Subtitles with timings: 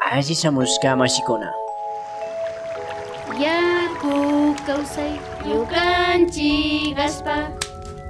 [0.00, 1.52] Ashisamushka mashikuna.
[3.38, 5.18] Yaku kawsay
[5.50, 7.50] yukanchik aspa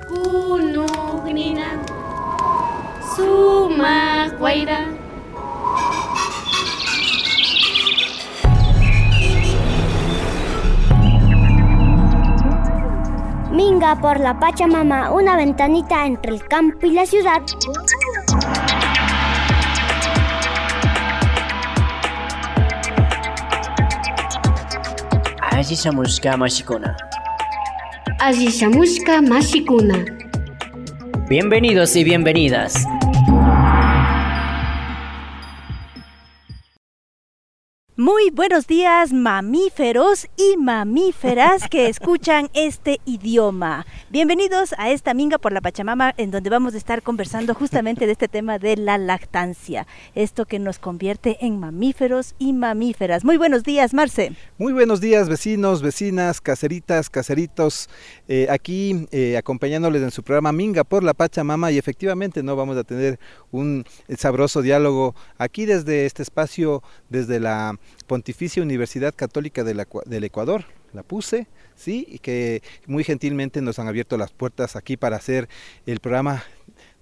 [0.09, 1.81] kunugnina
[3.17, 4.81] sumaq wayra
[13.51, 17.43] Minga por la Pachamama, una ventanita entre el campo y la ciudad.
[25.59, 26.95] Ashisamushka mashikuna.
[28.19, 30.05] Ashisamushka mashikuna
[31.29, 32.87] Bienvenidos y bienvenidas.
[38.11, 43.85] Muy buenos días, mamíferos y mamíferas que escuchan este idioma.
[44.09, 48.13] Bienvenidos a esta Minga por la Pachamama, en donde vamos a estar conversando justamente de
[48.13, 53.27] este tema de la lactancia, esto que nos convierte en mamíferos y mamíferas.
[53.27, 54.33] Muy buenos días, Marce.
[54.57, 57.91] Muy buenos días, vecinos, vecinas, caseritas, caseritos,
[58.27, 62.79] eh, aquí eh, acompañándoles en su programa Minga por la Pachamama y efectivamente no vamos
[62.79, 63.85] a tener un
[64.17, 67.77] sabroso diálogo aquí desde este espacio, desde la
[68.09, 70.65] Pontificia Universidad Católica del Ecuador,
[70.95, 75.49] la puse, sí, y que muy gentilmente nos han abierto las puertas aquí para hacer
[75.87, 76.43] el programa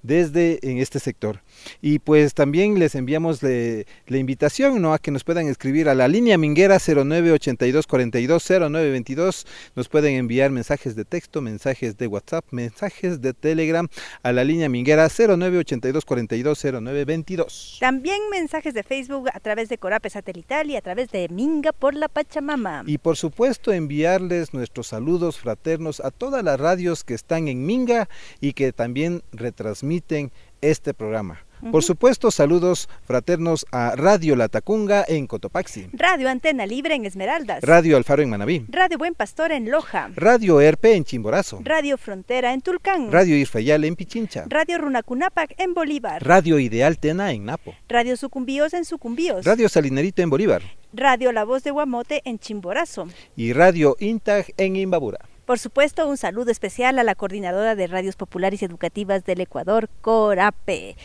[0.02, 1.40] desde en este sector.
[1.80, 4.94] Y pues también les enviamos la invitación ¿no?
[4.94, 9.46] a que nos puedan escribir a la línea minguera 0982420922.
[9.74, 13.88] Nos pueden enviar mensajes de texto, mensajes de WhatsApp, mensajes de Telegram
[14.22, 17.78] a la línea minguera 0982420922.
[17.80, 21.94] También mensajes de Facebook a través de Corape Satelital y a través de Minga por
[21.94, 22.84] la Pachamama.
[22.86, 28.08] Y por supuesto enviarles nuestros saludos fraternos a todas las radios que están en Minga
[28.40, 30.32] y que también retransmiten
[30.70, 31.46] este programa.
[31.72, 35.88] Por supuesto, saludos fraternos a Radio La Tacunga en Cotopaxi.
[35.92, 37.62] Radio Antena Libre en Esmeraldas.
[37.62, 38.66] Radio Alfaro en Manabí.
[38.68, 40.10] Radio Buen Pastor en Loja.
[40.14, 41.60] Radio Herpe en Chimborazo.
[41.64, 43.10] Radio Frontera en Tulcán.
[43.10, 44.44] Radio Irfayal en Pichincha.
[44.48, 46.22] Radio Runacunapac en Bolívar.
[46.24, 47.74] Radio Ideal Tena en Napo.
[47.88, 49.44] Radio Sucumbíos en Sucumbíos.
[49.44, 50.62] Radio Salinerito en Bolívar.
[50.92, 53.08] Radio La Voz de Guamote en Chimborazo.
[53.34, 55.20] Y Radio Intag en Imbabura.
[55.46, 59.88] Por supuesto, un saludo especial a la coordinadora de radios populares y educativas del Ecuador,
[60.00, 60.96] Corape.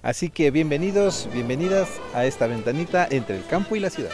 [0.00, 4.10] Así que bienvenidos, bienvenidas a esta ventanita entre el campo y la ciudad.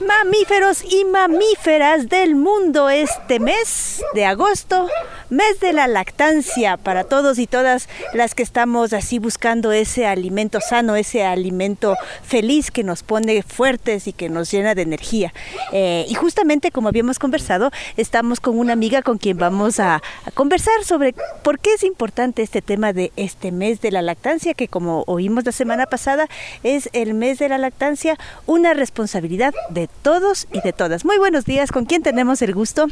[0.00, 4.88] Mamíferos y mamíferas del mundo este mes de agosto,
[5.28, 10.60] mes de la lactancia para todos y todas las que estamos así buscando ese alimento
[10.60, 15.34] sano, ese alimento feliz que nos pone fuertes y que nos llena de energía.
[15.72, 20.30] Eh, y justamente como habíamos conversado, estamos con una amiga con quien vamos a, a
[20.32, 24.68] conversar sobre por qué es importante este tema de este mes de la lactancia, que
[24.68, 26.28] como oímos la semana pasada,
[26.62, 28.16] es el mes de la lactancia,
[28.46, 31.04] una responsabilidad de todos y de todas.
[31.04, 32.86] Muy buenos días, ¿con quién tenemos el gusto?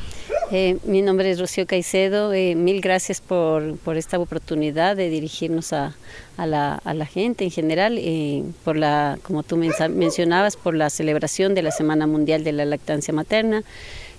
[0.50, 5.72] Eh, mi nombre es Rocío Caicedo, eh, mil gracias por, por, esta oportunidad de dirigirnos
[5.72, 5.94] a,
[6.36, 11.62] a, la, gente en general, eh, por la, como tú mencionabas, por la celebración de
[11.62, 13.62] la Semana Mundial de la Lactancia Materna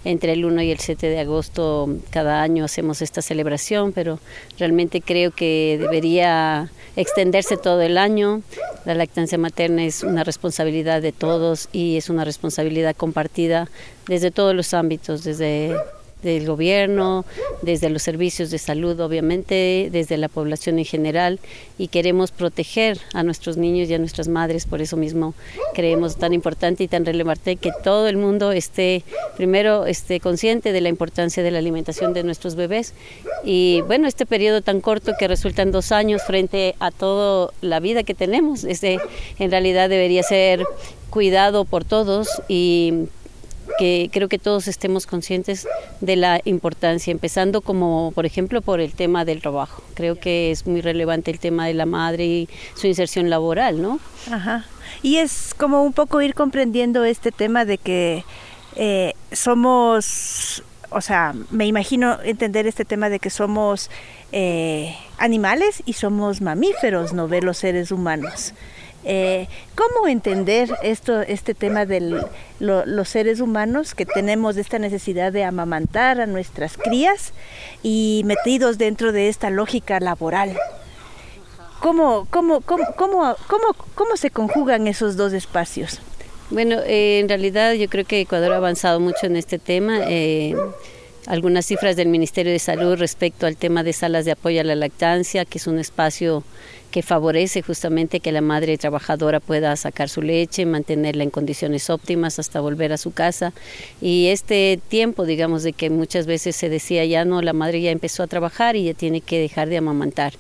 [0.04, 4.20] entre el 1 y el 7 de agosto cada año hacemos esta celebración, pero
[4.58, 8.42] realmente creo que debería extenderse todo el año.
[8.86, 13.70] La lactancia materna es una responsabilidad de todos y es una responsabilidad compartida
[14.08, 15.76] desde todos los ámbitos, desde
[16.24, 17.26] del gobierno,
[17.62, 21.40] desde los servicios de salud, obviamente, desde la población en general,
[21.78, 25.34] y queremos proteger a nuestros niños y a nuestras madres, por eso mismo
[25.74, 29.04] creemos tan importante y tan relevante que todo el mundo esté,
[29.36, 32.94] primero, esté consciente de la importancia de la alimentación de nuestros bebés,
[33.44, 37.80] y bueno, este periodo tan corto que resulta en dos años frente a toda la
[37.80, 39.00] vida que tenemos, este,
[39.40, 40.64] en realidad debería ser
[41.10, 43.06] cuidado por todos y
[43.80, 45.68] que creo que todos estemos conscientes
[46.02, 49.84] de la importancia, empezando como, por ejemplo, por el tema del trabajo.
[49.94, 54.00] Creo que es muy relevante el tema de la madre y su inserción laboral, ¿no?
[54.32, 54.66] Ajá.
[55.02, 58.24] Y es como un poco ir comprendiendo este tema de que
[58.76, 63.90] eh, somos, o sea, me imagino entender este tema de que somos
[64.32, 68.54] eh, animales y somos mamíferos, no ve los seres humanos.
[69.10, 72.02] Eh, ¿Cómo entender esto, este tema de
[72.60, 77.32] lo, los seres humanos que tenemos esta necesidad de amamantar a nuestras crías
[77.84, 80.58] y metidos dentro de esta lógica laboral?
[81.80, 86.02] ¿Cómo, cómo, cómo, cómo, cómo, cómo se conjugan esos dos espacios?
[86.50, 90.00] Bueno, eh, en realidad yo creo que Ecuador ha avanzado mucho en este tema.
[90.10, 90.54] Eh,
[91.28, 94.76] algunas cifras del Ministerio de Salud respecto al tema de salas de apoyo a la
[94.76, 96.44] lactancia, que es un espacio
[96.92, 102.40] que favorece justamente que la madre trabajadora pueda sacar su leche, mantenerla en condiciones óptimas
[102.40, 103.54] hasta volver a su casa.
[104.02, 107.92] Y este tiempo, digamos, de que muchas veces se decía ya no, la madre ya
[107.92, 110.34] empezó a trabajar y ya tiene que dejar de amamantar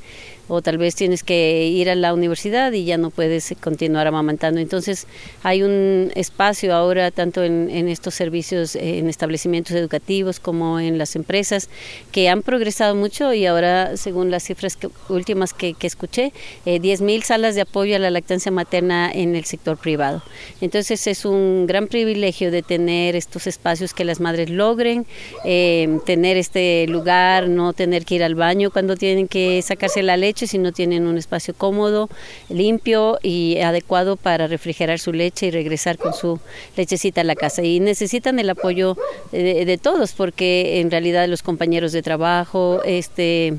[0.47, 4.59] o tal vez tienes que ir a la universidad y ya no puedes continuar amamantando.
[4.59, 5.07] Entonces
[5.43, 11.69] hay un espacio ahora tanto en, estos servicios, en establecimientos educativos como en las empresas
[12.11, 14.77] que han progresado mucho y ahora según las cifras
[15.09, 16.33] últimas que, escuché,
[16.65, 20.21] eh, 10.000 salas de apoyo a la lactancia materna en el sector privado.
[20.61, 25.05] Entonces es un gran privilegio de tener estos espacios que las madres logren,
[25.45, 30.17] eh, tener este lugar, no tener que ir al baño cuando tienen que sacarse la
[30.17, 32.09] leche si no tienen un espacio cómodo,
[32.49, 36.39] limpio y adecuado para refrigerar su leche y regresar con su
[36.75, 37.63] lechecita a la casa.
[37.63, 38.97] Y necesitan el apoyo
[39.31, 43.55] de, de todos porque en realidad los compañeros de trabajo, este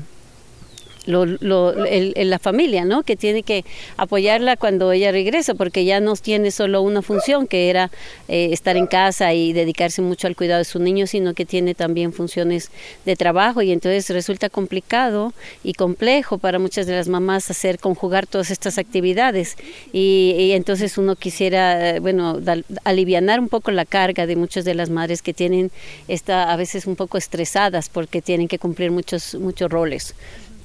[1.09, 3.03] lo, lo, la familia, ¿no?
[3.03, 3.65] Que tiene que
[3.97, 7.91] apoyarla cuando ella regresa, porque ya no tiene solo una función, que era
[8.27, 11.75] eh, estar en casa y dedicarse mucho al cuidado de su niño, sino que tiene
[11.75, 12.71] también funciones
[13.05, 15.33] de trabajo y entonces resulta complicado
[15.63, 19.55] y complejo para muchas de las mamás hacer conjugar todas estas actividades
[19.91, 22.39] y, y entonces uno quisiera, eh, bueno,
[22.83, 25.71] alivianar un poco la carga de muchas de las madres que tienen
[26.07, 30.15] esta a veces un poco estresadas porque tienen que cumplir muchos muchos roles.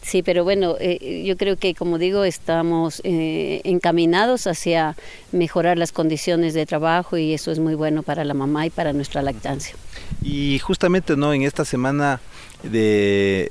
[0.05, 4.97] Sí, pero bueno, eh, yo creo que como digo, estamos eh, encaminados hacia
[5.33, 8.93] mejorar las condiciones de trabajo y eso es muy bueno para la mamá y para
[8.93, 9.75] nuestra lactancia.
[10.23, 12.21] Y justamente no en esta semana
[12.63, 13.49] de,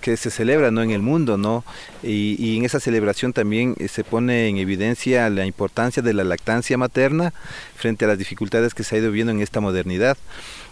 [0.00, 1.64] que se celebra no en el mundo no
[2.02, 6.24] y, y, en esa celebración también eh, se pone en evidencia la importancia de la
[6.24, 7.32] lactancia materna
[7.76, 10.16] frente a las dificultades que se ha ido viendo en esta modernidad.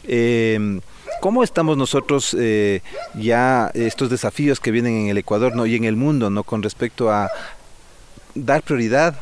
[0.06, 0.80] Eh,
[1.20, 2.80] ¿Cómo estamos nosotros eh,
[3.14, 5.66] ya estos desafíos que vienen en el Ecuador ¿no?
[5.66, 6.44] y en el mundo ¿no?
[6.44, 7.30] con respecto a
[8.34, 9.14] dar prioridad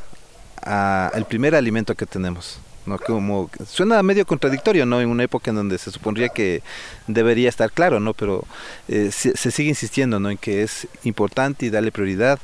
[0.62, 2.58] al primer alimento que tenemos?
[2.86, 2.98] ¿no?
[2.98, 5.00] Como, suena medio contradictorio, ¿no?
[5.00, 6.62] En una época en donde se supondría que
[7.06, 8.14] debería estar claro, ¿no?
[8.14, 8.44] Pero
[8.88, 10.30] eh, se, sigue insistiendo, ¿no?
[10.30, 12.38] En que es importante y darle prioridad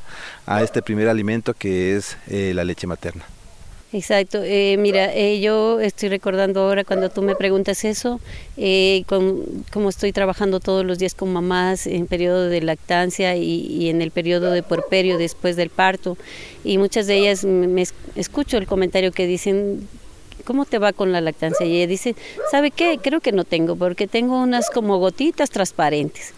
[0.47, 3.25] a este primer alimento que es eh, la leche materna.
[3.91, 4.43] Exacto.
[4.45, 8.21] Eh, mira, eh, yo estoy recordando ahora cuando tú me preguntas eso,
[8.59, 14.03] eh, como estoy trabajando todos los días con mamás en periodo de lactancia y, en
[14.03, 16.19] el periodo de puerperio después del parto,
[16.65, 19.89] y muchas de ellas me escucho el comentario que dicen,
[20.49, 21.67] ¿cómo te va con la lactancia?
[21.67, 22.17] Y ella dice,
[22.51, 22.99] ¿sabe qué?
[23.03, 26.33] Creo que no tengo, porque tengo unas como gotitas transparentes.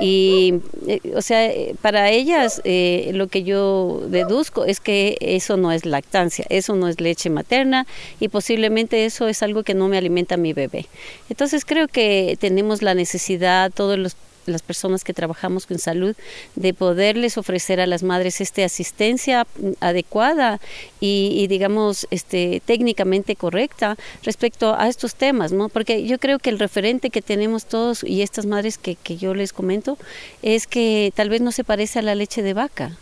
[0.00, 1.50] Y, eh, o sea,
[1.82, 6.86] para ellas eh, lo que yo deduzco es que eso no es lactancia, eso no
[6.86, 7.88] es leche materna
[8.20, 10.86] y posiblemente eso es algo que no me alimenta a mi bebé.
[11.28, 14.14] Entonces creo que tenemos la necesidad, todos los
[14.46, 16.14] las personas que trabajamos con salud,
[16.54, 19.46] de poderles ofrecer a las madres esta asistencia
[19.80, 20.60] adecuada
[21.00, 25.68] y, digamos, este, técnicamente correcta respecto a estos temas, ¿no?
[25.68, 29.34] Porque yo creo que el referente que tenemos todos y estas madres que, que yo
[29.34, 29.98] les comento
[30.42, 32.96] es que tal vez no se parece a la leche de vaca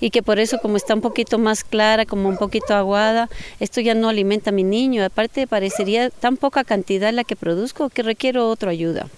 [0.00, 3.28] y que por eso como está un poquito más clara, como un poquito aguada,
[3.60, 5.04] esto ya no alimenta a mi niño.
[5.04, 9.08] Aparte parecería tan poca cantidad la que produzco que requiero otra ayuda.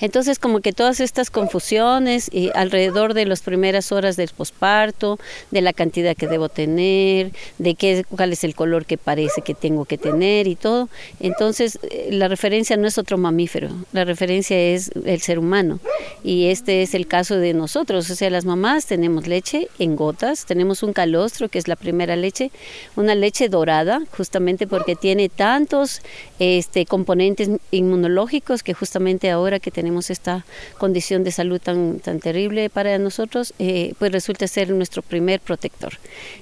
[0.00, 5.18] Entonces, como que todas estas confusiones y alrededor de las primeras horas del posparto,
[5.50, 9.54] de la cantidad que debo tener, de qué, cuál es el color que parece que
[9.54, 10.88] tengo que tener y todo.
[11.20, 15.80] Entonces, eh, la referencia no es otro mamífero, la referencia es el ser humano.
[16.24, 20.46] Y este es el caso de nosotros, o sea, las mamás tenemos leche en gotas,
[20.46, 22.50] tenemos un calostro, que es la primera leche,
[22.96, 26.00] una leche dorada, justamente porque tiene tantos
[26.38, 30.44] este, componentes inmunológicos que justamente ahora que tenemos esta
[30.78, 35.94] condición de salud tan, tan terrible para nosotros, eh, pues resulta ser nuestro primer protector.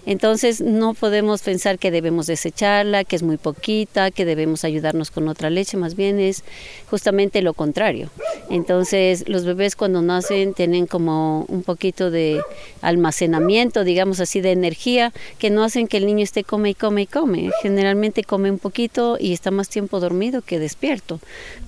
[0.07, 5.29] Entonces no podemos pensar que debemos desecharla, que es muy poquita, que debemos ayudarnos con
[5.29, 6.45] otra leche, más bien es
[6.88, 8.11] justamente lo contrario.
[8.49, 12.40] Entonces los bebés cuando nacen tienen como un poquito de
[12.83, 17.02] almacenamiento, digamos así, de energía, que no hacen que el niño esté come y come
[17.02, 17.50] y come.
[17.62, 21.21] Generalmente come un poquito y está más tiempo dormido que despierto.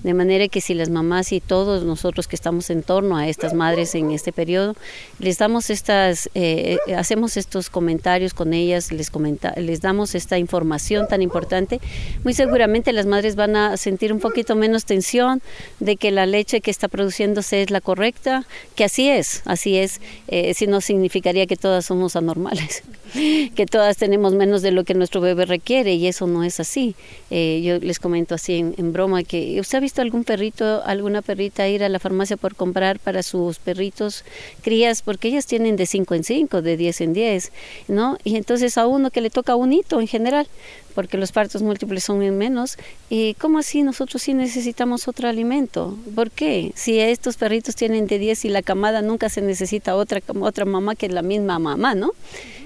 [0.03, 3.53] De manera que si las mamás y todos nosotros que estamos en torno a estas
[3.53, 4.75] madres en este periodo,
[5.19, 10.37] les damos estas, eh, eh, hacemos estos comentarios con ellas, les, comenta, les damos esta
[10.37, 11.81] información tan importante,
[12.23, 15.41] muy seguramente las madres van a sentir un poquito menos tensión
[15.79, 19.99] de que la leche que está produciéndose es la correcta, que así es, así es,
[20.27, 22.83] eh, si no significaría que todas somos anormales,
[23.55, 26.95] que todas tenemos menos de lo que nuestro bebé requiere y eso no es así.
[27.29, 31.67] yo les comento así en, en broma que, ¿usted ha visto algún perrito, alguna perrita
[31.67, 34.23] ir a la farmacia por comprar para sus perritos
[34.61, 37.51] crías, porque ellas tienen de 5 en 5, de 10 en 10,
[37.87, 38.17] ¿no?
[38.23, 40.47] Y entonces a uno que le toca un hito en general,
[40.93, 42.77] porque los partos múltiples son menos.
[43.09, 45.97] ¿Y cómo así nosotros sí necesitamos otro alimento?
[46.15, 46.71] ¿Por qué?
[46.75, 50.95] Si estos perritos tienen de 10 y la camada nunca se necesita otra, otra mamá
[50.95, 52.11] que la misma mamá, ¿no?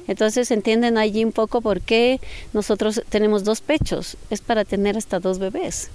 [0.07, 2.19] Entonces entienden allí un poco por qué
[2.53, 4.17] nosotros tenemos dos pechos.
[4.29, 5.89] Es para tener hasta dos bebés.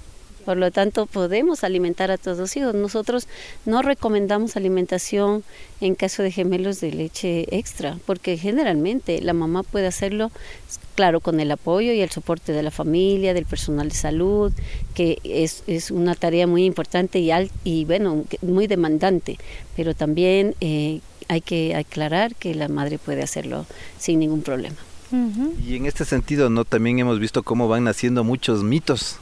[0.45, 2.75] Por lo tanto, podemos alimentar a todos los hijos.
[2.75, 3.29] Nosotros
[3.65, 5.45] no recomendamos alimentación
[5.81, 10.31] en caso de gemelos de leche extra, porque generalmente la mamá puede hacerlo,
[10.95, 14.53] claro, con el apoyo y el soporte de la familia, del personal de salud,
[14.95, 19.39] que es, es una tarea muy importante y, al, y bueno, muy demandante,
[19.77, 23.67] pero también eh, hay que aclarar que la madre puede hacerlo
[23.99, 24.77] sin ningún problema.
[25.67, 26.65] Y en este sentido, ¿no?
[26.65, 29.19] También hemos visto cómo van naciendo muchos mitos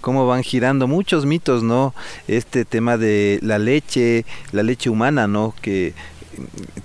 [0.00, 1.94] cómo van girando muchos mitos, ¿no?
[2.28, 5.54] Este tema de la leche, la leche humana, ¿no?
[5.60, 5.94] Que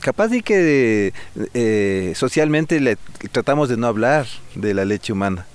[0.01, 1.13] capaz de que
[1.53, 2.98] eh, socialmente
[3.32, 4.25] tratamos de no hablar
[4.56, 5.46] de la leche humana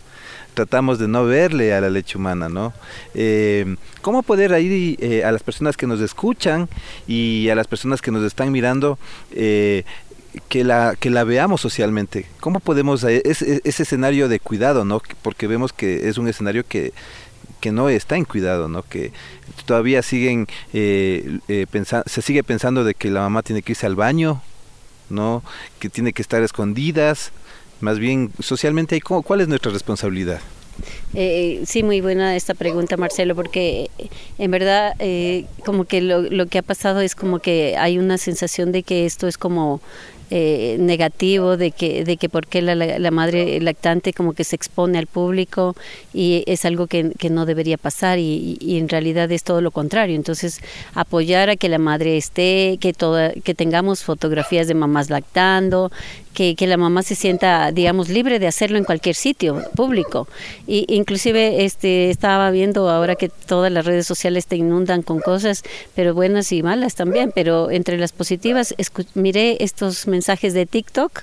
[0.55, 2.75] tratamos de no verle a la leche humana, ¿no?
[3.15, 6.69] Eh, ¿Cómo poder ir eh, a las personas que nos escuchan
[7.07, 8.99] y a las personas que nos están mirando
[10.49, 12.27] que la que la veamos socialmente.
[12.41, 15.03] ¿Cómo podemos ese, ese escenario de cuidado, no?
[15.23, 16.93] Porque vemos que es un escenario que
[17.61, 18.83] que no está en cuidado, ¿no?
[18.83, 19.13] Que
[19.67, 21.67] todavía siguen eh, eh
[22.07, 24.43] se sigue pensando de que la mamá tiene que irse al baño,
[25.11, 25.43] ¿no?
[25.79, 27.33] Que tiene que estar escondidas.
[27.81, 30.41] Más bien, socialmente, ¿cuál es nuestra responsabilidad?
[31.15, 34.09] Eh, sí, muy buena esta pregunta, Marcelo, porque eh,
[34.39, 38.19] en verdad eh, como que lo, lo, que ha pasado es como que hay una
[38.19, 39.81] sensación de que esto es como
[40.35, 44.57] eh, negativo de que, de que por qué la, la, madre lactante como que se
[44.57, 45.77] expone al público
[46.15, 49.71] y es algo que, que no debería pasar y, y, en realidad es todo lo
[49.71, 50.17] contrario.
[50.17, 50.63] Entonces,
[50.95, 55.93] apoyar a que la madre esté, que, toda, que tengamos fotografías de mamás lactando,
[56.35, 60.29] que, que, la mamá se sienta, digamos, libre de hacerlo en cualquier sitio público.
[60.67, 65.63] Y inclusive este, estaba viendo ahora que todas las redes sociales te inundan con cosas,
[65.95, 68.75] pero buenas y malas también, pero entre las positivas,
[69.15, 71.23] miré estos mensajes de TikTok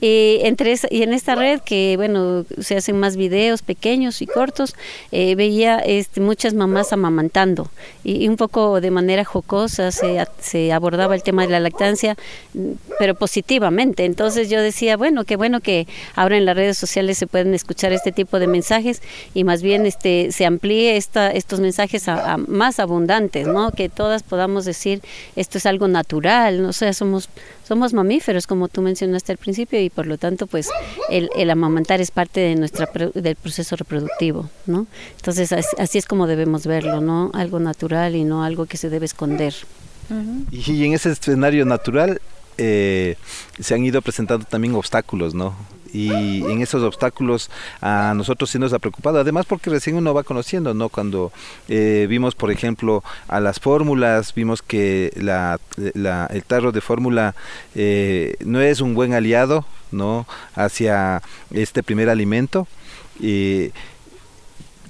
[0.00, 4.74] y, entre y en esta red que, bueno, se hacen más videos pequeños y cortos,
[5.12, 7.70] eh, veía este, muchas mamás amamantando
[8.04, 12.16] y, un poco de manera jocosa se, se abordaba el tema de la lactancia,
[12.98, 14.04] pero positivamente.
[14.04, 17.92] Entonces yo decía, bueno, qué bueno que ahora en las redes sociales se pueden escuchar
[17.92, 19.02] este tipo de mensajes
[19.34, 23.70] y más bien este, se amplíe esta, estos mensajes a más abundantes, ¿no?
[23.72, 25.02] Que todas podamos decir,
[25.36, 26.70] esto es algo natural, ¿no?
[26.70, 27.28] o sea, somos
[27.70, 30.68] somos mamíferos, como tú mencionaste al principio, y por lo tanto, pues
[31.08, 34.88] el, el amamantar es parte de nuestra del proceso reproductivo, ¿no?
[35.14, 37.30] Entonces, así, así, es como debemos verlo, ¿no?
[37.32, 39.54] Algo natural y no algo que se debe esconder.
[40.10, 40.46] Uh -huh.
[40.50, 42.20] Y en ese escenario natural
[42.58, 43.14] eh,
[43.60, 45.54] se han ido presentando también obstáculos, ¿no?
[45.92, 50.22] Y en esos obstáculos a nosotros sí nos ha preocupado, además porque recién uno va
[50.22, 50.88] conociendo, ¿no?
[50.88, 51.32] Cuando
[51.68, 57.34] eh, vimos, por ejemplo, a las fórmulas, vimos que la, el tarro de fórmula
[57.74, 60.26] eh, no es un buen aliado, ¿no?
[60.54, 62.66] Hacia este primer alimento.
[63.22, 63.72] Eh,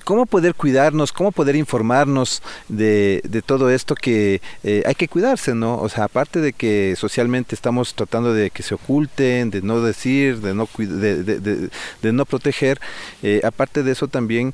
[0.04, 5.54] cómo poder cuidarnos, cómo poder informarnos de, de todo esto que eh, hay que cuidarse,
[5.54, 5.78] ¿no?
[5.78, 10.40] O sea, aparte de que socialmente estamos tratando de que se oculten, de no decir,
[10.40, 11.70] de no, de,
[12.02, 12.80] de, no proteger,
[13.22, 14.52] eh, aparte de eso también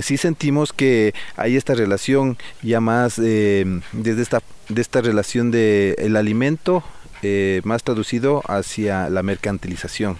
[0.00, 5.94] sí sentimos que hay esta relación ya más eh, desde esta, de esta relación de
[5.98, 6.84] el alimento
[7.22, 10.18] eh, más traducido hacia la mercantilización.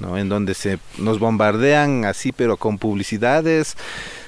[0.00, 0.18] ¿No?
[0.18, 3.76] en donde se nos bombardean así pero con publicidades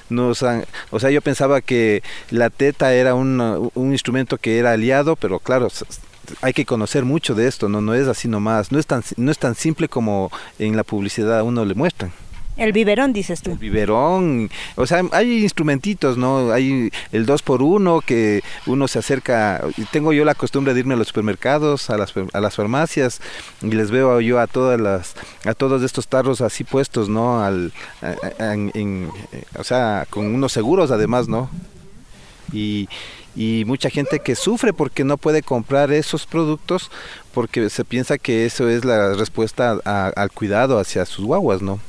[0.09, 4.73] nos han, o sea yo pensaba que la teta era un, un instrumento que era
[4.73, 5.69] aliado pero claro
[6.41, 9.31] hay que conocer mucho de esto no no es así nomás no es tan no
[9.31, 12.11] es tan simple como en la publicidad a uno le muestran
[12.57, 13.51] el biberón, dices tú.
[13.51, 16.51] El biberón, o sea, hay instrumentitos, ¿no?
[16.51, 20.93] Hay el 2 por 1 que uno se acerca, tengo yo la costumbre de irme
[20.93, 23.21] a los supermercados, a las, a las farmacias
[23.61, 25.15] y les veo yo a todas las
[25.45, 27.41] a todos estos tarros así puestos, ¿no?
[27.41, 27.71] Al
[28.39, 29.09] en,
[29.57, 31.49] o sea, con unos seguros además, ¿no?
[32.51, 32.89] Y
[33.33, 36.91] y mucha gente que sufre porque no puede comprar esos productos
[37.33, 41.79] porque se piensa que eso es la respuesta al cuidado hacia sus guaguas, ¿no?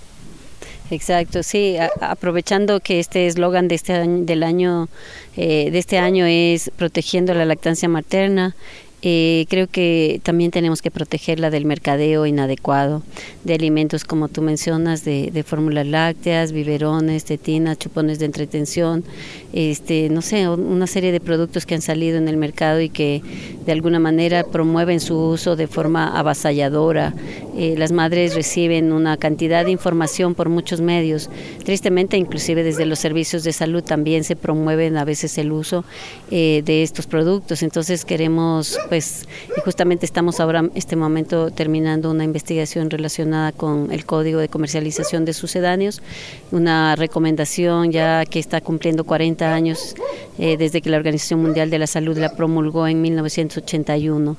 [0.90, 4.88] Exacto, sí, a, aprovechando que este eslogan de este año, del año
[5.36, 8.54] eh, de este año es protegiendo la lactancia materna.
[9.02, 13.02] Eh, creo que también tenemos que protegerla del mercadeo inadecuado
[13.44, 19.04] de alimentos como tú mencionas, de, de fórmulas lácteas, biberones, tetinas, chupones de entretención,
[19.52, 23.23] este, no sé, una serie de productos que han salido en el mercado y que
[23.66, 27.14] de alguna manera promueven su uso de forma avasalladora.
[27.56, 31.28] Eh, las madres reciben una cantidad de información por muchos medios.
[31.64, 35.85] Tristemente, inclusive desde los servicios de salud también se promueven a veces el uso
[36.30, 37.62] eh, de estos productos.
[37.62, 39.26] Entonces queremos, pues,
[39.64, 45.25] justamente estamos ahora, en este momento, terminando una investigación relacionada con el Código de Comercialización
[45.25, 46.02] de Sucedáneos,
[46.50, 49.94] una recomendación ya que está cumpliendo 40 años
[50.38, 54.37] eh, desde que la Organización Mundial de la Salud la promulgó en 1981.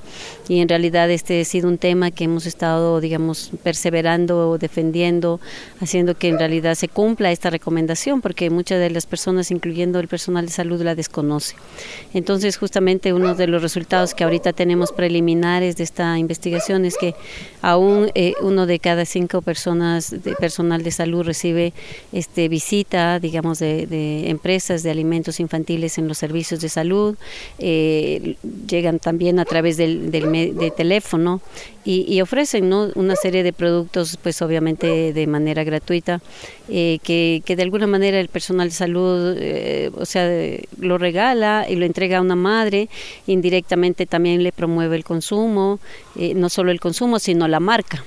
[0.47, 5.39] Y en realidad este ha sido un tema que hemos estado, digamos, perseverando, defendiendo,
[5.81, 10.07] haciendo que en realidad se cumpla esta recomendación, porque muchas de las personas, incluyendo el
[10.07, 11.55] personal de salud, la desconoce.
[12.13, 17.15] Entonces, justamente uno de los resultados que ahorita tenemos preliminares de esta investigación es que
[17.61, 21.71] aún eh, uno de cada cinco personas de personal de salud recibe
[22.11, 27.15] este visita, digamos, de, de empresas de alimentos infantiles en los servicios de salud,
[27.59, 28.35] eh,
[28.67, 31.41] llegan también a través del, del de teléfono
[31.85, 32.89] y, y, ofrecen ¿no?
[32.95, 36.21] una serie de productos, pues obviamente de manera gratuita,
[36.69, 40.29] eh, que, que, de alguna manera el personal de salud, eh, o sea,
[40.79, 42.89] lo regala y lo entrega a una madre,
[43.27, 45.79] indirectamente también le promueve el consumo,
[46.15, 48.03] eh, no solo el consumo, sino la marca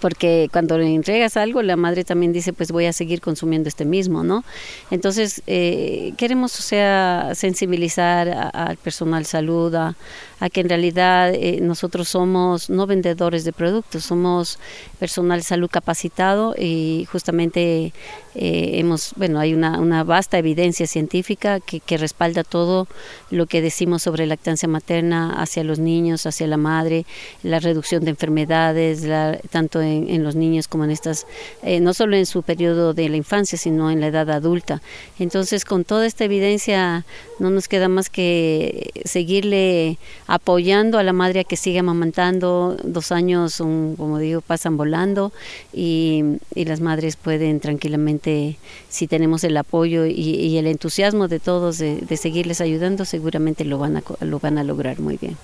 [0.00, 3.84] porque cuando le entregas algo, la madre también dice, pues voy a seguir consumiendo este
[3.84, 4.44] mismo, ¿no?
[4.90, 9.96] Entonces, eh, queremos, sea, sensibilizar al personal salud, a,
[10.40, 14.58] a que en realidad eh, nosotros somos no vendedores de productos, somos
[14.98, 17.92] personal salud capacitado y justamente
[18.34, 22.88] eh, hemos, bueno, hay una, una vasta evidencia científica que, que, respalda todo
[23.30, 27.04] lo que decimos sobre lactancia materna hacia los niños, hacia la madre,
[27.42, 31.26] la reducción de enfermedades, la, tanto en, en, los niños como en estas,
[31.62, 34.80] eh, no solo en su periodo de la infancia, sino en la edad adulta.
[35.18, 37.04] Entonces, con toda esta evidencia,
[37.38, 42.74] no nos queda más que seguirle apoyando a la madre que siga amamantando.
[42.84, 45.30] Dos años, como digo, pasan volando
[45.74, 46.24] y,
[46.54, 48.56] las madres pueden tranquilamente,
[48.88, 53.98] si tenemos el apoyo y, el entusiasmo de todos de, seguirles ayudando, seguramente lo van
[53.98, 55.36] a, lo van a lograr muy bien.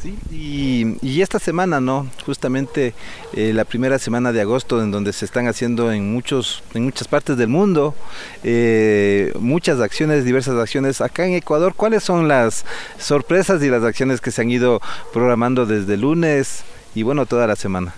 [0.00, 2.06] Sí, y, y, esta semana, ¿no?
[2.24, 2.94] Justamente
[3.34, 7.08] eh, la primera semana de agosto, en donde se están haciendo en muchos, en muchas
[7.08, 7.94] partes del mundo,
[8.44, 11.00] eh, muchas acciones, diversas acciones.
[11.00, 12.64] Acá en Ecuador, ¿cuáles son las
[12.98, 14.80] sorpresas y las acciones que se han ido
[15.12, 16.62] programando desde lunes
[16.94, 17.94] y bueno, toda la semana?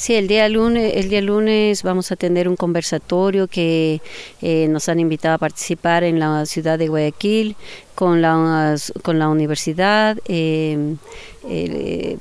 [0.00, 4.00] Sí, el día lunes, el día lunes vamos a tener un conversatorio que
[4.40, 7.54] eh, nos han invitado a participar en la ciudad de Guayaquil
[8.00, 10.96] con la, con la universidad, eh,
[11.46, 12.16] eh,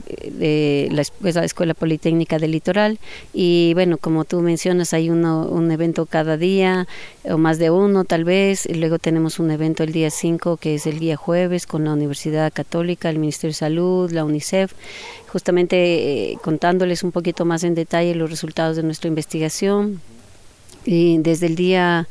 [0.91, 2.99] la, pues, la, Escuela Politécnica del Litoral.
[3.33, 6.85] Y bueno, como tú mencionas, hay uno, un evento cada día
[7.23, 10.75] o más de uno tal vez, y luego tenemos un evento el día 5 que
[10.75, 14.73] es el día jueves con la Universidad Católica, el Ministerio de Salud, la UNICEF,
[15.29, 20.01] justamente contándoles un poquito más en detalle los resultados de nuestra investigación.
[20.85, 22.07] Y desde el día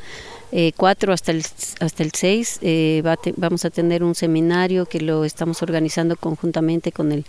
[0.50, 1.44] eh, 4 hasta el,
[1.80, 3.02] hasta el 6 eh,
[3.36, 7.26] vamos a tener un seminario que lo estamos organizando conjuntamente con el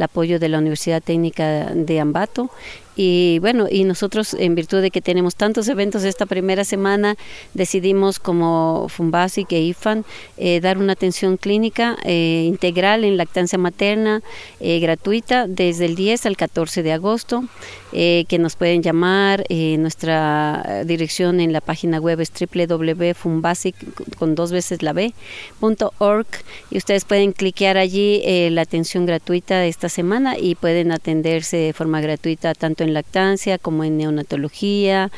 [0.00, 2.50] apoyo de la Universidad Técnica de Ambato
[2.94, 7.16] y bueno, y nosotros en virtud de que tenemos tantos eventos esta primera semana,
[7.54, 10.04] decidimos como Fumbasic e IFAN
[10.36, 14.22] eh, dar una atención clínica eh, integral en lactancia materna
[14.60, 17.44] eh, gratuita desde el 10 al 14 de agosto,
[17.92, 23.76] que nos pueden llamar, nuestra dirección en la página web es www.fumbasic
[24.16, 26.26] con dos veces la b.org
[26.70, 31.72] y ustedes pueden cliquear allí la atención gratuita de esta semana y pueden atenderse de
[31.74, 35.10] forma gratuita tanto en lactancia como en neonatología,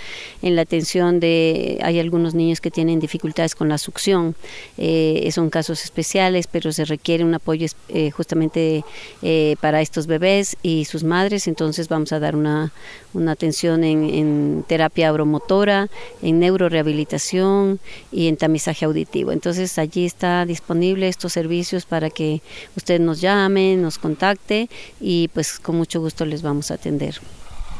[0.42, 4.34] en la atención de, hay algunos niños que tienen dificultades con la succión,
[4.78, 8.84] eh, son casos especiales, pero se requiere un apoyo eh, justamente
[9.22, 12.72] eh, para estos bebés y sus madres, entonces vamos a dar una,
[13.14, 15.88] una atención en, terapia oromotora,
[16.22, 17.80] en neurorehabilitación
[18.12, 19.32] y en tamizaje auditivo.
[19.32, 22.42] Entonces allí está disponible estos servicios para que
[22.76, 24.68] ustedes nos llamen, nos contacte
[25.00, 27.20] y pues con mucho gusto les vamos a atender.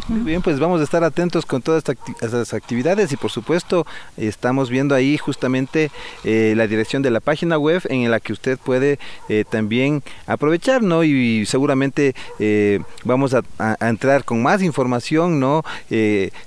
[0.06, 1.82] Muy bien, pues vamos a estar atentos con todas
[2.20, 3.86] estas actividades y por supuesto
[4.18, 5.90] estamos viendo ahí justamente
[6.24, 8.98] eh, la dirección de la página web en la que usted puede
[9.30, 11.04] eh, también aprovechar, ¿no?
[11.04, 13.42] Y, seguramente eh, vamos a,
[13.80, 15.62] entrar con más información, ¿no?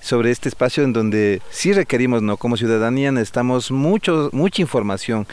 [0.02, 2.38] Sobre este espacio en donde sí requerimos, ¿no?
[2.38, 5.26] Como ciudadanía necesitamos mucho, mucha información.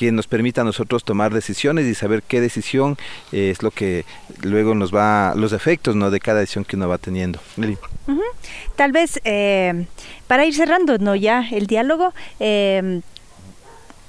[0.00, 2.96] Que nos permita a nosotros tomar decisiones y saber qué decisión
[3.32, 4.06] eh, es lo que
[4.40, 6.10] luego nos va, los efectos ¿no?
[6.10, 7.38] de cada decisión que uno va teniendo.
[8.76, 9.84] Tal vez eh,
[10.26, 13.02] para ir cerrando no ya el diálogo, eh,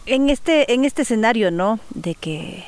[0.05, 1.81] en este, en este escenario, ¿no?
[1.89, 2.63] De que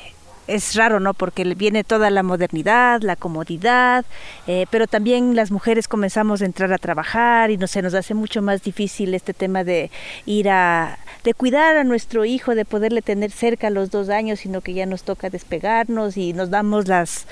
[0.46, 1.14] es raro, ¿no?
[1.14, 4.04] Porque viene toda la modernidad, la comodidad,
[4.46, 8.14] eh, pero también las mujeres comenzamos a entrar a trabajar y no se nos hace
[8.14, 9.90] mucho más difícil este tema de
[10.26, 14.60] ir a, de cuidar a nuestro hijo, de poderle tener cerca los dos años, sino
[14.60, 17.26] que ya nos toca despegarnos y nos damos las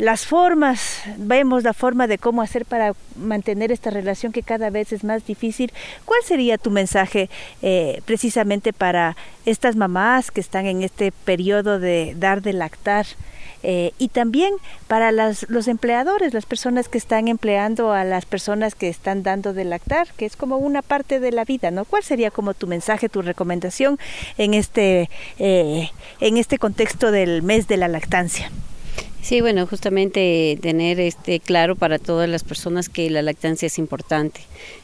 [0.00, 4.92] las formas, vemos la forma de cómo hacer para mantener esta relación que cada vez
[4.94, 5.72] es más difícil.
[6.06, 7.28] ¿Cuál sería tu mensaje
[7.60, 13.06] eh, precisamente para estas mamás que están en este periodo de dar de lactar?
[13.62, 14.54] Eh, y también
[14.88, 19.66] para los empleadores, las personas que están empleando a las personas que están dando de
[19.66, 21.84] lactar, que es como una parte de la vida, ¿no?
[21.84, 23.98] ¿Cuál sería como tu mensaje, tu recomendación
[24.38, 28.50] en este, eh, en este contexto del mes de la lactancia?
[29.22, 34.40] Sí, bueno, justamente tener este claro para todas las personas que la lactancia es importante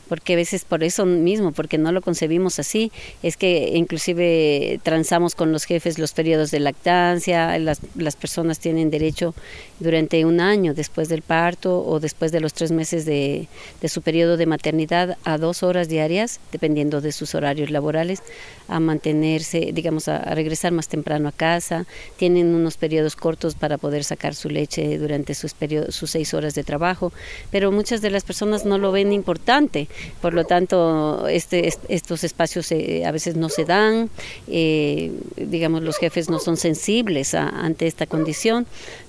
[0.08, 2.92] porque a veces por eso mismo, porque no lo concebimos así,
[3.22, 8.90] es que inclusive transamos con los jefes los periodos de lactancia, las, las personas tienen
[8.90, 9.34] derecho
[9.80, 13.48] durante un año después del parto o después de los tres meses de,
[13.80, 18.22] de su periodo de maternidad a dos horas diarias, dependiendo de sus horarios laborales,
[18.68, 24.04] a mantenerse, digamos, a, regresar más temprano a casa, tienen unos periodos cortos para poder
[24.04, 27.12] sacar su leche durante sus, periodos, sus seis horas de trabajo,
[27.50, 29.88] pero muchas de las personas no lo ven importante
[30.20, 34.10] por lo tanto, este, estos espacios eh, a veces no se dan,
[34.48, 38.66] eh, digamos, los jefes no son sensibles ante esta condición,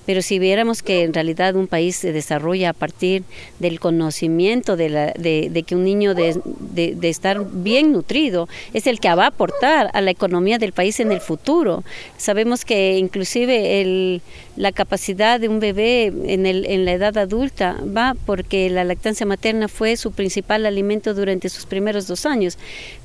[0.08, 3.24] pero si viéramos que en realidad un país se desarrolla a partir
[3.58, 9.00] del conocimiento de, la, de, que un niño de, de, estar bien nutrido es el
[9.00, 11.84] que va a aportar a la economía del país en el futuro.
[12.16, 14.22] Sabemos que inclusive el,
[14.56, 19.26] la capacidad de un bebé en, el, en la edad adulta va porque la lactancia
[19.26, 22.56] materna fue su principal alimento durante sus primeros dos años,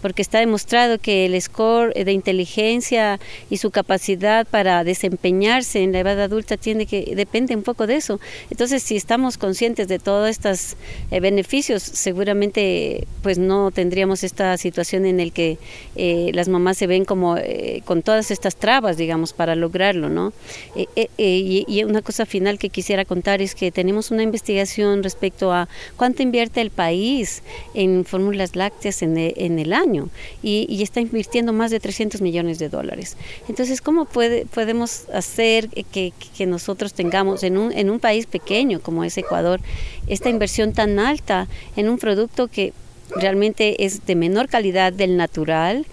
[0.02, 6.00] porque está demostrado que el score de inteligencia y su capacidad para desempeñarse en la
[6.00, 8.20] edad adulta tiene que depende un poco de eso.
[8.50, 10.76] Entonces, si estamos conscientes de todos estos
[11.12, 15.58] eh, beneficios, seguramente pues no tendríamos esta situación en el que
[15.96, 20.34] eh, las mamás se ven como eh, con todas estas trabas, digamos, para lograrlo, ¿no?
[20.76, 26.24] Y, una cosa final que quisiera contar es que tenemos una investigación respecto a cuánto
[26.24, 30.10] invierte el país en fórmulas lácteas en el, en el año
[30.42, 33.18] y, y, está invirtiendo más de 300 millones de dólares.
[33.50, 38.82] Entonces, ¿cómo puede, podemos hacer que, que nosotros tengamos en un, en un país pequeño
[38.82, 39.62] como es Ecuador
[40.08, 42.74] esta inversión tan alta en un producto que
[43.16, 45.86] realmente es de menor calidad del natural,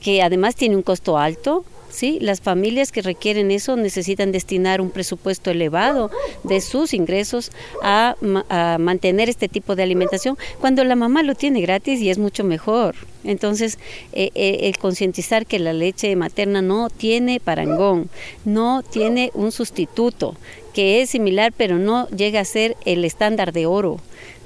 [0.00, 1.64] que además tiene un costo alto,
[1.96, 2.18] ¿sí?
[2.20, 6.10] Las familias que requieren eso necesitan destinar un presupuesto elevado
[6.44, 7.50] de sus ingresos
[7.82, 8.16] a,
[8.78, 12.94] mantener este tipo de alimentación cuando la mamá lo tiene gratis y es mucho mejor.
[13.24, 13.78] Entonces,
[14.12, 18.08] eh, eh, el concientizar que la leche materna no tiene parangón,
[18.44, 20.36] no tiene un sustituto,
[20.74, 24.00] que es similar pero no llega a ser el estándar de oro.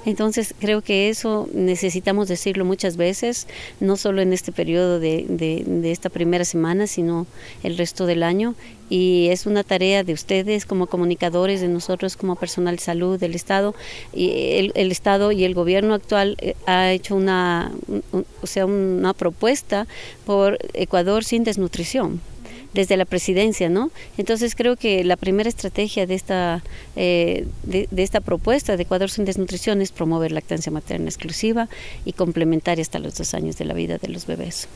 [0.05, 3.47] Entonces creo que eso necesitamos decirlo muchas veces,
[3.79, 7.27] no solo en este periodo de, de, esta primera semana, sino
[7.63, 8.55] el resto del año.
[8.89, 13.35] Y es una tarea de ustedes como comunicadores, de nosotros como personal de salud del
[13.35, 13.75] Estado.
[14.13, 17.71] Y el, el Estado y el gobierno actual eh, ha hecho una,
[18.41, 19.87] o sea, una propuesta
[20.25, 22.21] por Ecuador sin desnutrición
[22.73, 23.91] desde la presidencia, ¿no?
[24.17, 26.63] Entonces creo que la primera estrategia de esta,
[26.95, 31.67] eh, de, esta propuesta de Ecuador sin desnutrición es promover lactancia materna exclusiva
[32.05, 34.67] y complementaria hasta los dos años de la vida de los bebés.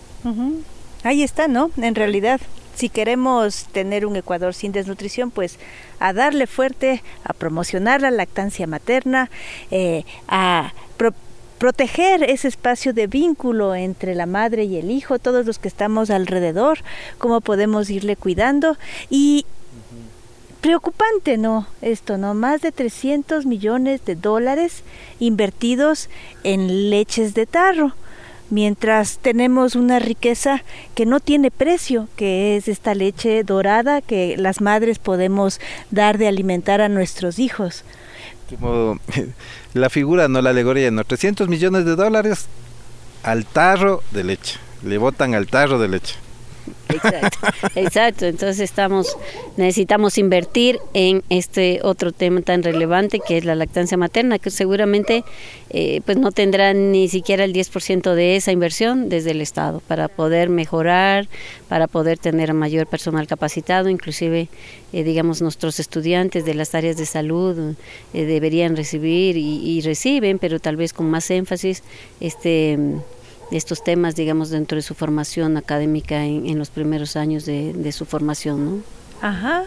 [1.04, 1.72] Ahí está, ¿no?
[1.78, 2.42] En realidad,
[2.76, 5.60] si queremos tener un Ecuador sin desnutrición, pues
[6.00, 9.30] a darle fuerte, a promocionar la lactancia materna,
[9.72, 10.74] eh, a
[11.58, 16.10] proteger ese espacio de vínculo entre la madre y el hijo, todos los que estamos
[16.10, 16.80] alrededor,
[17.18, 18.78] cómo podemos irle cuidando
[19.10, 19.46] y
[20.62, 21.68] preocupante, ¿no?
[21.82, 22.34] Esto, ¿no?
[22.34, 24.84] Más de 300 millones de dólares
[25.20, 26.10] invertidos
[26.44, 27.94] en leches de tarro,
[28.50, 30.64] mientras tenemos una riqueza
[30.96, 35.60] que no tiene precio, que es esta leche dorada que las madres podemos
[35.92, 37.84] dar de alimentar a nuestros hijos
[38.50, 39.00] como
[39.74, 42.48] la figura, no la alegoría, no 300 millones de dólares
[43.24, 46.25] al tarro de leche, le botan al tarro de leche.
[46.90, 47.38] Exacto,
[47.76, 48.26] exacto.
[48.26, 49.18] Entonces estamos,
[49.58, 55.24] necesitamos invertir en este otro tema tan relevante que es la lactancia materna, que seguramente
[55.70, 60.08] eh, pues no tendrá ni siquiera el 10% de esa inversión desde el Estado para
[60.08, 61.28] poder mejorar,
[61.68, 64.48] para poder tener mayor personal capacitado, inclusive
[64.94, 67.76] eh, digamos nuestros estudiantes de las áreas de salud
[68.14, 71.84] eh, deberían recibir y, y reciben, pero tal vez con más énfasis
[72.20, 72.78] este
[73.52, 78.66] estos temas, digamos, dentro de su formación académica en, los primeros años de, su formación,
[78.66, 78.82] ¿no?
[79.22, 79.66] Ajá.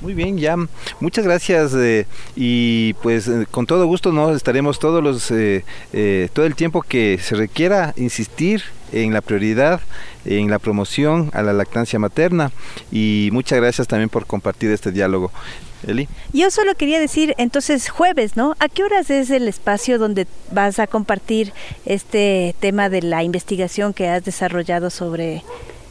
[0.00, 0.56] Muy bien, ya.
[0.98, 6.28] Muchas gracias eh, y pues eh, con todo gusto no estaremos todos los eh, eh,
[6.32, 9.80] todo el tiempo que se requiera insistir en la prioridad,
[10.24, 12.50] en la promoción a la lactancia materna
[12.90, 15.30] y muchas gracias también por compartir este diálogo.
[15.86, 16.08] Eli.
[16.34, 18.54] Yo solo quería decir, entonces jueves, ¿no?
[18.58, 21.54] ¿A qué horas es el espacio donde vas a compartir
[21.86, 25.42] este tema de la investigación que has desarrollado sobre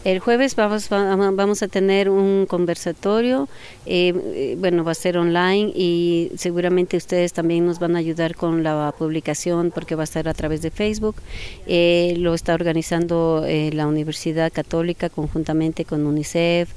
[0.06, 3.50] el jueves vamos, vamos a tener un conversatorio,
[3.86, 8.64] eh, bueno, va a ser online y seguramente ustedes también nos van a ayudar con
[8.64, 11.16] la publicación porque va a ser a través de Facebook.
[11.68, 16.70] Eh, lo está organizando eh, la Universidad Católica conjuntamente con UNICEF.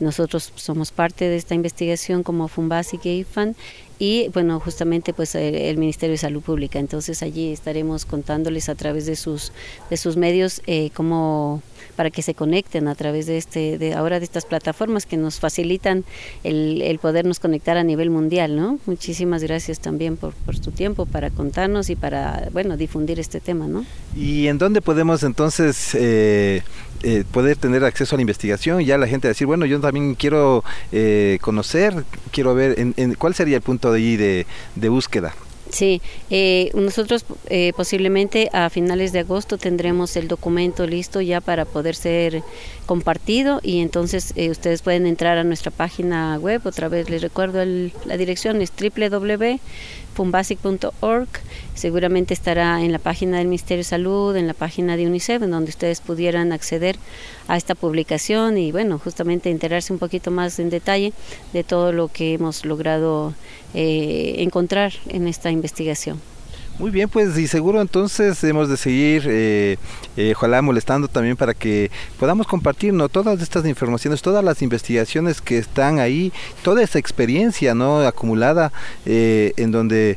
[0.00, 3.56] Nosotros somos parte de esta investigación como Fumbasic y IFAN
[4.00, 6.78] y bueno justamente pues el, Ministerio de Salud Pública.
[6.80, 9.52] Entonces allí estaremos contándoles a través de sus
[9.90, 11.62] de sus medios eh, cómo
[11.96, 15.38] para que se conecten a través de este de ahora de estas plataformas que nos
[15.38, 16.04] facilitan
[16.44, 21.04] el, el podernos conectar a nivel mundial no muchísimas gracias también por, por tu tiempo
[21.04, 23.84] para contarnos y para bueno difundir este tema no
[24.16, 26.62] y en dónde podemos entonces eh,
[27.02, 30.14] eh, poder tener acceso a la investigación y ya la gente decir bueno yo también
[30.14, 35.34] quiero eh, conocer quiero ver en, en, cuál sería el punto de ahí de, búsqueda
[35.70, 41.64] Sí, eh, nosotros eh, posiblemente a finales de agosto tendremos el documento listo ya para
[41.64, 42.42] poder ser
[42.86, 47.62] compartido y entonces eh, ustedes pueden entrar a nuestra página web, otra vez les recuerdo
[47.62, 48.72] el, la dirección es
[50.20, 51.28] www.fumbasic.org,
[51.74, 55.50] seguramente estará en la página del Ministerio de Salud, en la página de UNICEF, en
[55.50, 56.96] donde ustedes pudieran acceder
[57.48, 61.12] a esta publicación y bueno, justamente enterarse un poquito más en detalle
[61.52, 63.34] de todo lo que hemos logrado
[63.74, 66.20] eh, encontrar en esta investigación.
[66.80, 69.76] Muy bien, pues y seguro entonces hemos de seguir, eh,
[70.16, 73.10] eh, ojalá molestando también para que podamos compartir ¿no?
[73.10, 78.72] todas estas informaciones, todas las investigaciones que están ahí, toda esa experiencia no acumulada
[79.04, 80.16] eh, en donde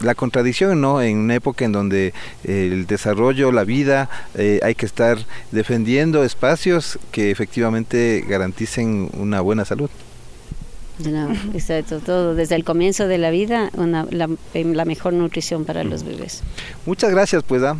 [0.00, 1.02] la contradicción, ¿no?
[1.02, 5.18] En una época en donde el desarrollo, la vida, eh, hay que estar
[5.50, 9.90] defendiendo espacios que efectivamente garanticen una buena salud.
[11.06, 15.84] No, exacto, todo desde el comienzo de la vida, una, la, la, mejor nutrición para
[15.84, 16.42] los bebés.
[16.86, 17.62] Muchas gracias, pues.
[17.62, 17.76] ¿ah?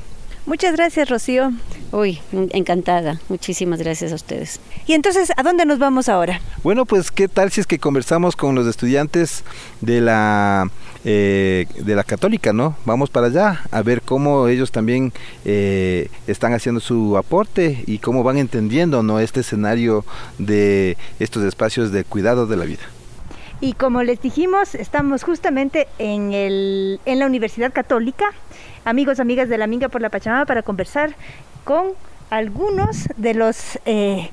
[0.49, 1.53] Muchas gracias, Rocío.
[1.93, 3.21] Uy, encantada.
[3.29, 4.61] Muchísimas gracias a ustedes.
[4.87, 6.41] Y entonces, ¿a dónde nos vamos ahora?
[6.63, 9.45] Bueno, pues, ¿qué tal si es que conversamos con los estudiantes
[9.83, 10.71] de la
[11.05, 12.77] eh, de la Católica, no?
[12.87, 15.13] Vamos para allá a ver cómo ellos también
[15.45, 20.05] eh, están haciendo su aporte y cómo van entendiendo, no, este escenario
[20.39, 22.83] de estos espacios de cuidado de la vida.
[23.61, 28.27] Y como les dijimos, estamos justamente en, el, en la Universidad Católica,
[28.85, 31.17] amigos, amigas de la Minga por la Pachamama, para conversar
[31.65, 31.89] con
[32.31, 34.31] algunos de los eh,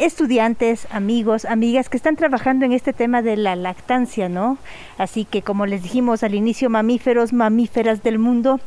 [0.00, 4.58] estudiantes, amigos, amigas que están trabajando en este tema de la lactancia, ¿no?
[4.98, 8.60] Así que como les dijimos al inicio, mamíferos, mamíferas del mundo,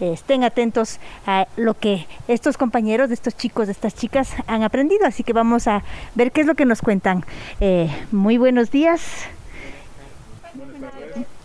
[0.00, 5.06] estén atentos a lo que estos compañeros, estos chicos, estas chicas han aprendido.
[5.06, 5.82] Así que vamos a
[6.14, 7.24] ver qué es lo que nos cuentan.
[7.60, 9.02] Eh, muy buenos días.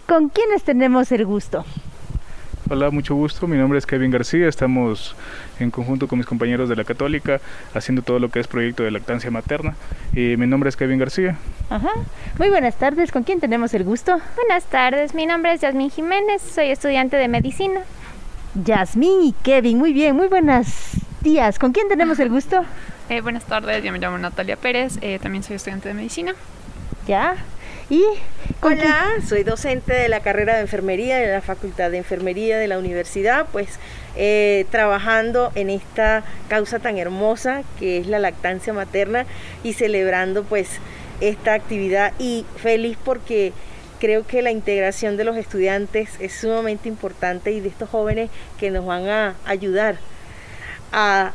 [0.07, 1.65] ¿Con quiénes tenemos el gusto?
[2.67, 3.45] Hola, mucho gusto.
[3.45, 4.47] Mi nombre es Kevin García.
[4.47, 5.15] Estamos
[5.59, 7.39] en conjunto con mis compañeros de la Católica
[7.75, 9.75] haciendo todo lo que es proyecto de lactancia materna.
[10.13, 11.37] Y mi nombre es Kevin García.
[11.69, 11.91] Ajá.
[12.39, 13.11] Muy buenas tardes.
[13.11, 14.19] ¿Con quién tenemos el gusto?
[14.35, 15.13] Buenas tardes.
[15.13, 16.41] Mi nombre es Yasmín Jiménez.
[16.41, 17.81] Soy estudiante de medicina.
[18.55, 19.77] Yasmín y Kevin.
[19.77, 20.15] Muy bien.
[20.15, 20.65] Muy buenos
[21.21, 21.59] días.
[21.59, 22.65] ¿Con quién tenemos el gusto?
[23.09, 23.83] Eh, buenas tardes.
[23.83, 24.97] Yo me llamo Natalia Pérez.
[25.01, 26.33] Eh, también soy estudiante de medicina.
[27.07, 27.35] Ya.
[27.87, 28.03] ¿Y?
[28.61, 32.79] Hola, soy docente de la carrera de enfermería de la Facultad de Enfermería de la
[32.79, 33.77] universidad, pues
[34.15, 39.27] eh, trabajando en esta causa tan hermosa que es la lactancia materna
[39.63, 40.79] y celebrando pues
[41.21, 43.53] esta actividad y feliz porque
[43.99, 48.71] creo que la integración de los estudiantes es sumamente importante y de estos jóvenes que
[48.71, 49.97] nos van a ayudar
[50.91, 51.33] a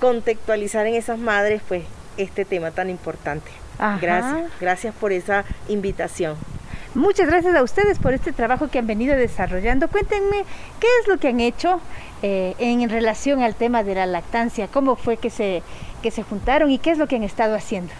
[0.00, 1.84] contextualizar en esas madres pues
[2.16, 3.67] este tema tan importante.
[3.78, 3.98] Ajá.
[4.00, 6.36] Gracias, gracias por esa invitación.
[6.94, 9.88] Muchas gracias a ustedes por este trabajo que han venido desarrollando.
[9.88, 10.44] Cuéntenme
[10.80, 11.80] qué es lo que han hecho
[12.22, 15.62] eh, en relación al tema de la lactancia, cómo fue que se
[16.02, 17.92] que se juntaron y qué es lo que han estado haciendo.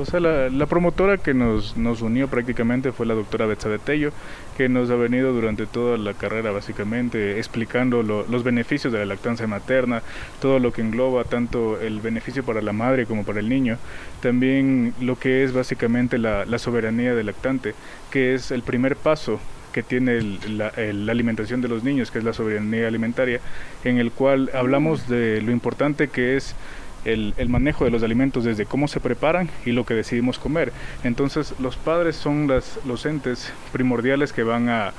[0.00, 4.12] O sea, la, promotora que nos, nos, unió prácticamente fue la doctora Betsa de Tello,
[4.56, 9.46] que nos ha venido durante toda la carrera básicamente explicando los beneficios de la lactancia
[9.46, 10.02] materna,
[10.40, 13.76] todo lo que engloba tanto el beneficio para la madre como para el niño,
[14.22, 17.74] también lo que es básicamente la, la soberanía del lactante,
[18.10, 19.38] que es el primer paso
[19.70, 23.40] que tiene la, la, alimentación de los niños, que es la soberanía alimentaria,
[23.84, 26.56] en el cual hablamos de lo importante que es
[27.04, 30.72] el, manejo de los alimentos desde cómo se preparan y lo que decidimos comer.
[31.04, 34.92] Entonces los padres son los entes primordiales que van a,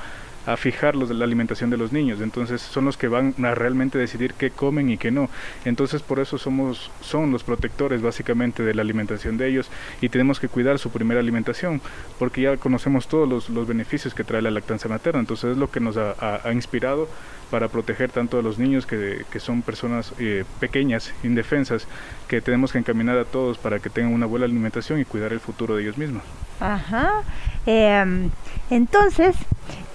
[0.58, 2.20] fijar los, la alimentación de los niños.
[2.20, 5.30] Entonces son los que van a realmente decidir qué comen y qué no.
[5.66, 9.70] Entonces por eso somos, son los protectores básicamente de la alimentación de ellos
[10.02, 11.80] y tenemos que cuidar su primera alimentación
[12.18, 15.20] porque ya conocemos todos los, beneficios que trae la lactancia materna.
[15.20, 17.08] Entonces es lo que nos ha, inspirado
[17.52, 21.86] para proteger tanto a los niños que, que son personas eh, pequeñas, indefensas,
[22.28, 25.42] que tenemos que encaminar a todos para que tengan una buena alimentación y cuidar el
[25.42, 26.24] futuro de ellos mismos.
[26.62, 27.24] Ajá.
[27.66, 28.30] Eh,
[28.70, 29.36] entonces,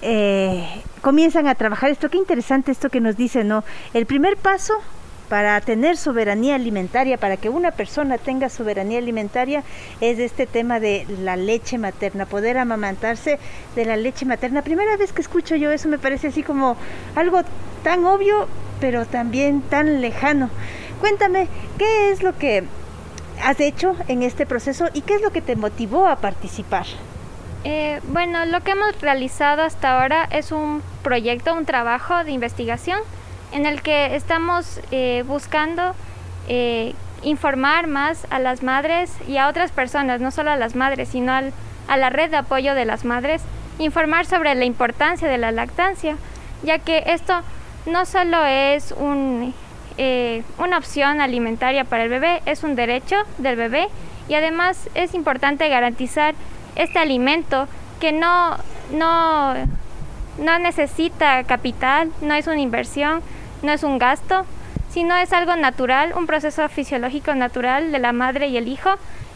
[0.01, 2.09] eh, comienzan a trabajar esto.
[2.09, 3.63] Qué interesante esto que nos dice, ¿no?
[3.93, 4.75] El primer paso
[5.29, 9.63] para tener soberanía alimentaria, para que una persona tenga soberanía alimentaria,
[10.01, 13.39] es este tema de la leche materna, poder amamantarse
[13.75, 14.61] de la leche materna.
[14.61, 16.77] Primera vez que escucho yo eso me parece así como
[17.15, 17.41] algo
[17.83, 18.47] tan obvio,
[18.79, 20.49] pero también tan lejano.
[20.99, 22.63] Cuéntame, ¿qué es lo que
[23.43, 26.85] has hecho en este proceso y qué es lo que te motivó a participar?
[27.63, 32.99] Eh, bueno, lo que hemos realizado hasta ahora es un proyecto, un trabajo de investigación
[33.51, 35.95] en el que estamos eh, buscando
[36.47, 41.09] eh, informar más a las madres y a otras personas, no solo a las madres,
[41.09, 43.41] sino a la red de apoyo de las madres,
[43.79, 46.17] informar sobre la importancia de la lactancia,
[46.63, 47.41] ya que esto
[47.85, 49.53] no solo es un,
[50.57, 53.87] una opción alimentaria para el bebé, es un derecho del bebé
[54.27, 56.35] y además es importante garantizar
[56.75, 57.67] este alimento
[57.99, 58.57] que no,
[58.91, 59.53] no,
[60.37, 63.21] no necesita capital, no es una inversión,
[63.67, 64.45] no es un gasto,
[64.89, 68.91] sino es algo natural, un proceso fisiológico natural de la madre y el hijo,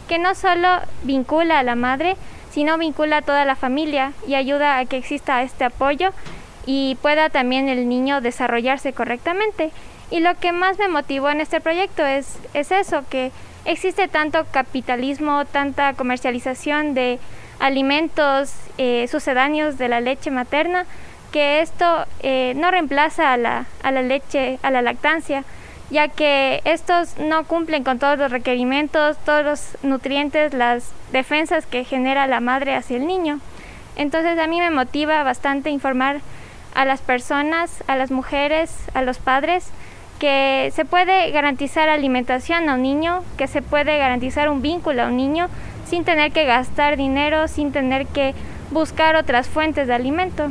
[0.08, 0.68] que no solo
[1.02, 2.16] vincula a la madre,
[2.50, 6.12] sino vincula a toda la familia y ayuda a que exista este apoyo
[6.64, 9.70] y pueda también el niño desarrollarse correctamente.
[10.10, 13.32] Y lo que más me motivó en este proyecto es, es eso, que
[13.66, 17.18] existe tanto capitalismo, tanta comercialización de
[17.60, 20.86] alimentos eh, sucedáneos de la leche materna,
[21.32, 25.44] que esto eh, no reemplaza a la, a la leche, a la lactancia,
[25.90, 31.84] ya que estos no cumplen con todos los requerimientos, todos los nutrientes, las defensas que
[31.84, 33.40] genera la madre hacia el niño.
[33.96, 36.20] Entonces a mí me motiva bastante informar
[36.74, 39.70] a las personas, a las mujeres, a los padres,
[40.18, 45.06] que se puede garantizar alimentación a un niño, que se puede garantizar un vínculo a
[45.06, 45.48] un niño
[45.84, 48.34] sin tener que gastar dinero, sin tener que
[48.70, 50.50] buscar otras fuentes de alimento.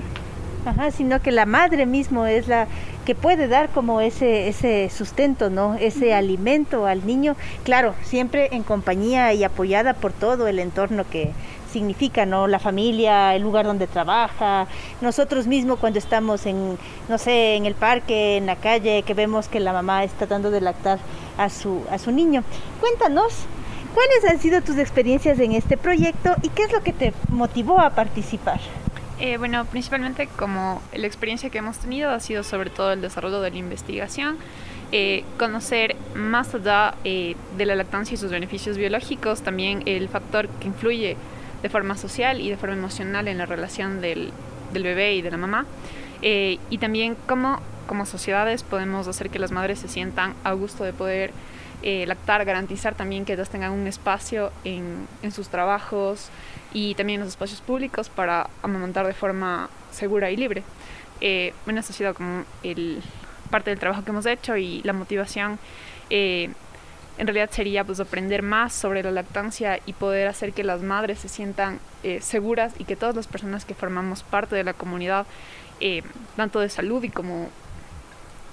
[0.66, 2.68] Ajá, sino que la madre mismo es la
[3.06, 5.74] que puede dar como ese, ese sustento, ¿no?
[5.76, 11.32] Ese alimento al niño, claro, siempre en compañía y apoyada por todo el entorno que,
[11.72, 12.48] significa, ¿no?
[12.48, 14.68] La familia, el lugar donde trabaja,
[15.02, 16.78] nosotros mismos cuando estamos en,
[17.10, 20.52] no sé, en el parque, en la calle, que vemos que la mamá está dando
[20.52, 21.00] de lactar
[21.38, 22.44] a su, a su niño.
[22.80, 23.46] Cuéntanos,
[23.94, 27.80] ¿cuáles han sido tus experiencias en este proyecto y qué es lo que te motivó
[27.80, 28.60] a participar?
[29.22, 33.40] Eh, bueno, principalmente como la experiencia que hemos tenido ha sido sobre todo el desarrollo
[33.40, 34.40] de la investigación,
[34.92, 40.50] eh, conocer más allá eh, de la lactancia y sus beneficios biológicos, también el factor
[40.60, 41.18] que influye
[41.62, 44.34] de forma social y de forma emocional en la relación del,
[44.74, 45.68] bebé y de la mamá.
[46.24, 50.94] Y también cómo como sociedades podemos hacer que las madres se sientan a gusto de
[50.94, 51.32] poder
[51.84, 56.32] lactar, garantizar también que ellas tengan un espacio en sus trabajos
[56.74, 60.64] y también los espacios públicos para amamantar de forma segura y libre.
[61.20, 63.02] Eh, bueno, eso ha sido como el,
[63.50, 65.60] parte del trabajo que hemos hecho y la motivación
[66.10, 66.50] eh,
[67.18, 71.20] en realidad sería pues aprender más sobre la lactancia y poder hacer que las madres
[71.20, 75.28] se sientan eh, seguras y que todas las personas que formamos parte de la comunidad,
[75.80, 76.02] eh,
[76.36, 77.50] tanto de salud y como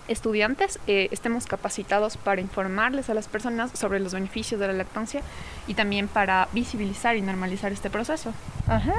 [0.09, 5.23] estudiantes, eh, estemos capacitados para informarles a las personas sobre los beneficios de la lactancia
[5.67, 8.33] y también para visibilizar y normalizar este proceso.
[8.67, 8.95] Ajá,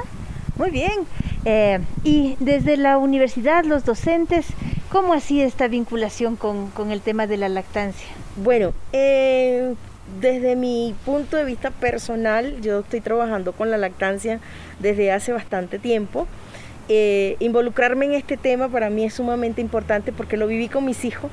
[0.56, 1.06] muy bien.
[2.04, 4.46] y desde la universidad, los docentes,
[4.90, 8.08] ¿cómo así esta vinculación con, con el tema de la lactancia?
[8.36, 9.74] Bueno, eh,
[10.20, 14.40] desde mi punto de vista personal, yo estoy trabajando con la lactancia
[14.78, 16.26] desde hace bastante tiempo.
[16.92, 21.04] Eh, involucrarme en este tema para mí es sumamente importante porque lo viví con mis
[21.04, 21.30] hijos,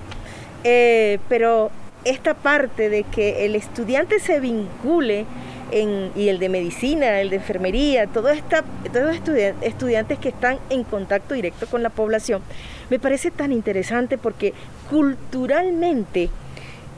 [0.64, 1.72] eh, pero
[2.06, 5.26] esta parte de que el estudiante se vincule
[5.72, 11.66] y el de medicina, el de enfermería, todos estudiantes, estudiantes que están en contacto directo
[11.66, 12.44] con la población,
[12.92, 14.54] me parece tan interesante porque
[14.92, 16.30] culturalmente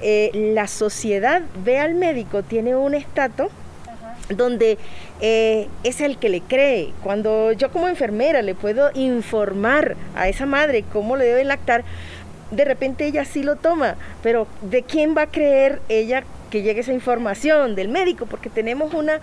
[0.02, 3.48] eh, la sociedad ve al médico, tiene un estatus
[4.30, 4.78] donde
[5.22, 6.94] eh, es el que le cree.
[7.04, 11.84] Cuando yo como enfermera le puedo informar a esa madre cómo le debe lactar,
[12.52, 16.82] de repente ella sí lo toma, pero ¿de quién va a creer ella que llegue
[16.82, 19.20] esa información del médico, porque tenemos una,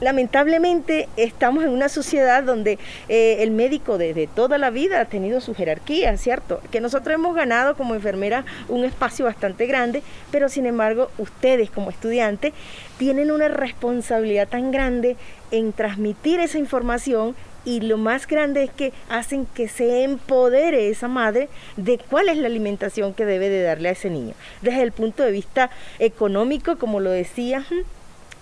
[0.00, 2.78] lamentablemente estamos en una sociedad donde
[3.08, 6.60] eh, el médico desde toda la vida ha tenido su jerarquía, ¿cierto?
[6.70, 11.90] Que nosotros hemos ganado como enfermera un espacio bastante grande, pero sin embargo ustedes como
[11.90, 12.52] estudiantes
[12.98, 15.16] tienen una responsabilidad tan grande
[15.50, 17.34] en transmitir esa información
[17.66, 22.38] y lo más grande es que hacen que se empodere esa madre de cuál es
[22.38, 24.34] la alimentación que debe de darle a ese niño.
[24.62, 27.66] Desde el punto de vista económico, como lo decía,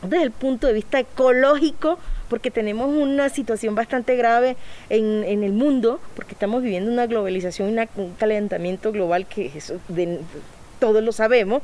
[0.02, 1.98] desde el punto de vista ecológico,
[2.28, 4.56] porque tenemos una situación bastante grave
[4.90, 10.20] en, en el mundo, porque estamos viviendo una globalización, un calentamiento global que es de,
[10.84, 11.62] todos lo sabemos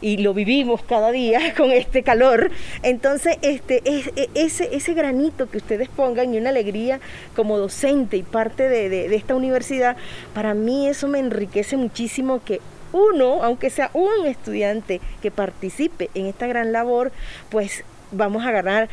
[0.00, 2.50] y lo vivimos cada día con este calor.
[2.82, 6.98] Entonces, este, e, ese, ese granito que ustedes pongan y una alegría
[7.36, 9.96] como docente y parte de, esta universidad,
[10.34, 12.60] para mí eso me enriquece muchísimo que
[12.92, 17.12] uno, aunque sea un estudiante que participe en esta gran labor,
[17.50, 18.88] pues vamos a ganar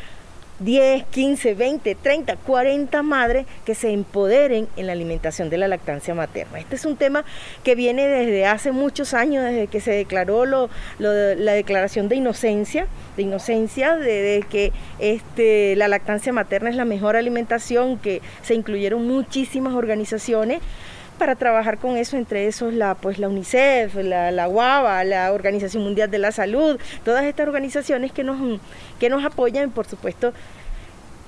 [0.63, 6.13] 10, 15, 20, 30, 40 madres que se empoderen en la alimentación de la lactancia
[6.13, 6.59] materna.
[6.59, 7.25] Este es un tema
[7.63, 10.45] que viene desde hace muchos años, desde que se declaró
[10.99, 12.87] la declaración de inocencia,
[13.17, 19.07] de inocencia, de, que este, la lactancia materna es la mejor alimentación, que se incluyeron
[19.07, 20.59] muchísimas organizaciones
[21.13, 25.83] para trabajar con eso, entre esos la, pues, la UNICEF, la, la UABA, la Organización
[25.83, 28.59] Mundial de la Salud, todas estas organizaciones que nos,
[28.99, 30.33] que nos apoyan, por supuesto,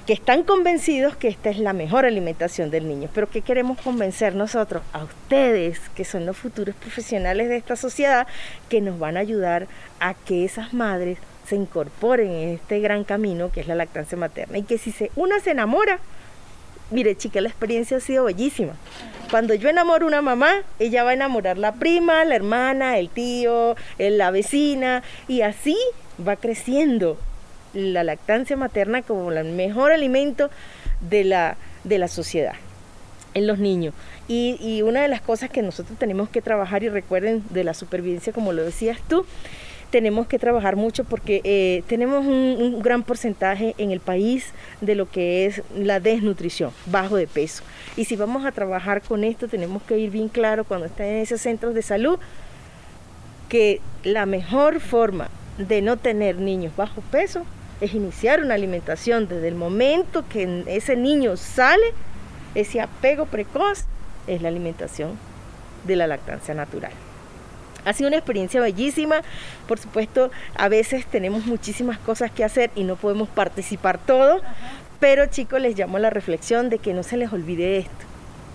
[0.06, 3.10] que están convencidos que esta es la mejor alimentación del niño.
[3.14, 4.84] Pero ¿qué queremos convencer nosotros?
[4.94, 8.28] A ustedes, que son los futuros profesionales de esta sociedad,
[8.70, 9.68] que nos van a ayudar
[10.00, 11.18] a que esas madres
[11.48, 15.12] se incorporen en este gran camino que es la lactancia materna y que si se,
[15.16, 16.00] una se enamora,
[16.92, 18.74] mire chica, la experiencia ha sido bellísima.
[19.30, 23.10] Cuando yo enamoro a una mamá, ella va a enamorar la prima, la hermana, el
[23.10, 25.78] tío, la vecina, y así
[26.26, 27.18] va creciendo
[27.74, 30.50] la lactancia materna como el mejor alimento
[31.02, 32.54] de la, de la sociedad
[33.34, 33.94] en los niños.
[34.28, 37.74] Y, y, una de las cosas que nosotros tenemos que trabajar, y recuerden de la
[37.74, 39.26] supervivencia, como lo decías tú,
[39.96, 44.48] tenemos que trabajar mucho porque eh, tenemos un, gran porcentaje en el país
[44.82, 47.64] de lo que es la desnutrición, bajo de peso.
[47.96, 51.22] Y si vamos a trabajar con esto, tenemos que ir bien claro cuando estén en
[51.22, 52.20] esos centros de salud
[53.48, 57.46] que la mejor forma de no tener niños bajo peso
[57.80, 61.94] es iniciar una alimentación desde el momento que ese niño sale,
[62.54, 63.86] ese apego precoz
[64.28, 65.18] es la alimentación
[65.86, 66.92] de la lactancia natural.
[67.86, 69.22] Ha sido una experiencia bellísima.
[69.68, 74.42] Por supuesto, a veces tenemos muchísimas cosas que hacer y no podemos participar todo,
[75.00, 77.92] pero chicos, les llamo a la reflexión de que no se les olvide esto.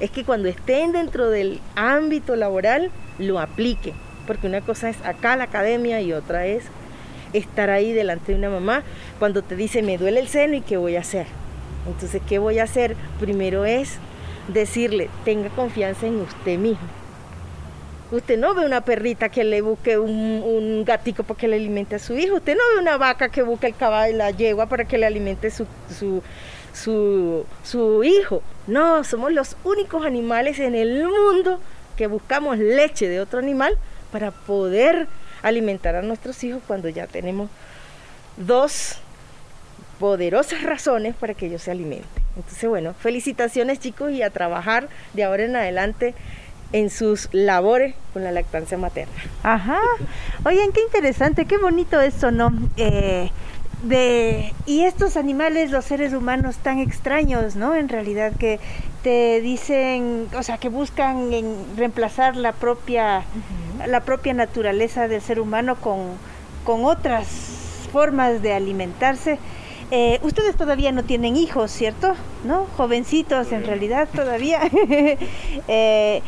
[0.00, 3.94] Es que cuando estén dentro del ámbito laboral, lo apliquen,
[4.26, 6.64] porque una cosa es acá la academia y otra es
[7.32, 8.82] estar ahí delante de una mamá
[9.20, 11.26] cuando te dice me duele el seno y qué voy a hacer.
[11.86, 12.96] Entonces, ¿qué voy a hacer?
[13.20, 13.98] Primero es
[14.48, 16.99] decirle, tenga confianza en usted mismo
[18.10, 21.98] Usted no ve una perrita que le busque un, gatico para que le alimente a
[21.98, 22.36] su hijo.
[22.36, 25.50] Usted no ve una vaca que busque el caballo, la yegua para que le alimente
[25.50, 26.22] su, su,
[26.72, 28.42] su, su hijo.
[28.66, 31.60] No, somos los únicos animales en el mundo
[31.96, 33.76] que buscamos leche de otro animal
[34.10, 35.06] para poder
[35.42, 37.48] alimentar a nuestros hijos cuando ya tenemos
[38.36, 38.96] dos
[40.00, 42.22] poderosas razones para que ellos se alimenten.
[42.36, 46.14] Entonces, bueno, felicitaciones chicos y a trabajar de ahora en adelante
[46.72, 49.12] en sus labores con la lactancia materna.
[49.42, 49.80] Ajá.
[50.44, 52.52] Oigan, qué interesante, qué bonito eso, ¿no?
[52.76, 53.30] Eh,
[53.82, 57.74] de, y estos animales, los seres humanos tan extraños, ¿no?
[57.74, 58.60] En realidad que
[59.02, 63.22] te dicen, o sea, que buscan en reemplazar la propia,
[63.86, 66.00] la propia naturaleza del ser humano con,
[66.64, 67.26] con otras
[67.90, 69.38] formas de alimentarse.
[69.92, 72.14] Eh, ustedes todavía no tienen hijos, ¿cierto?
[72.44, 72.66] ¿No?
[72.76, 74.60] Jovencitos en realidad todavía.
[75.68, 76.22] eh,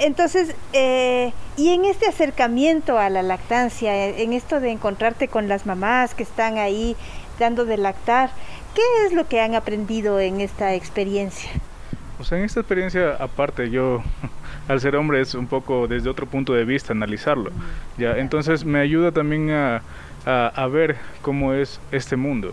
[0.00, 5.66] entonces, eh, y en este acercamiento a la lactancia, en esto de encontrarte con las
[5.66, 6.96] mamás que están ahí
[7.38, 8.30] dando de lactar,
[8.74, 11.50] ¿qué es lo que han aprendido en esta experiencia?
[12.18, 14.02] O sea, en esta experiencia, aparte, yo
[14.68, 17.50] al ser hombre es un poco desde otro punto de vista analizarlo.
[17.96, 18.16] ¿ya?
[18.18, 19.82] Entonces me ayuda también a,
[20.26, 22.52] a, ver cómo es este mundo.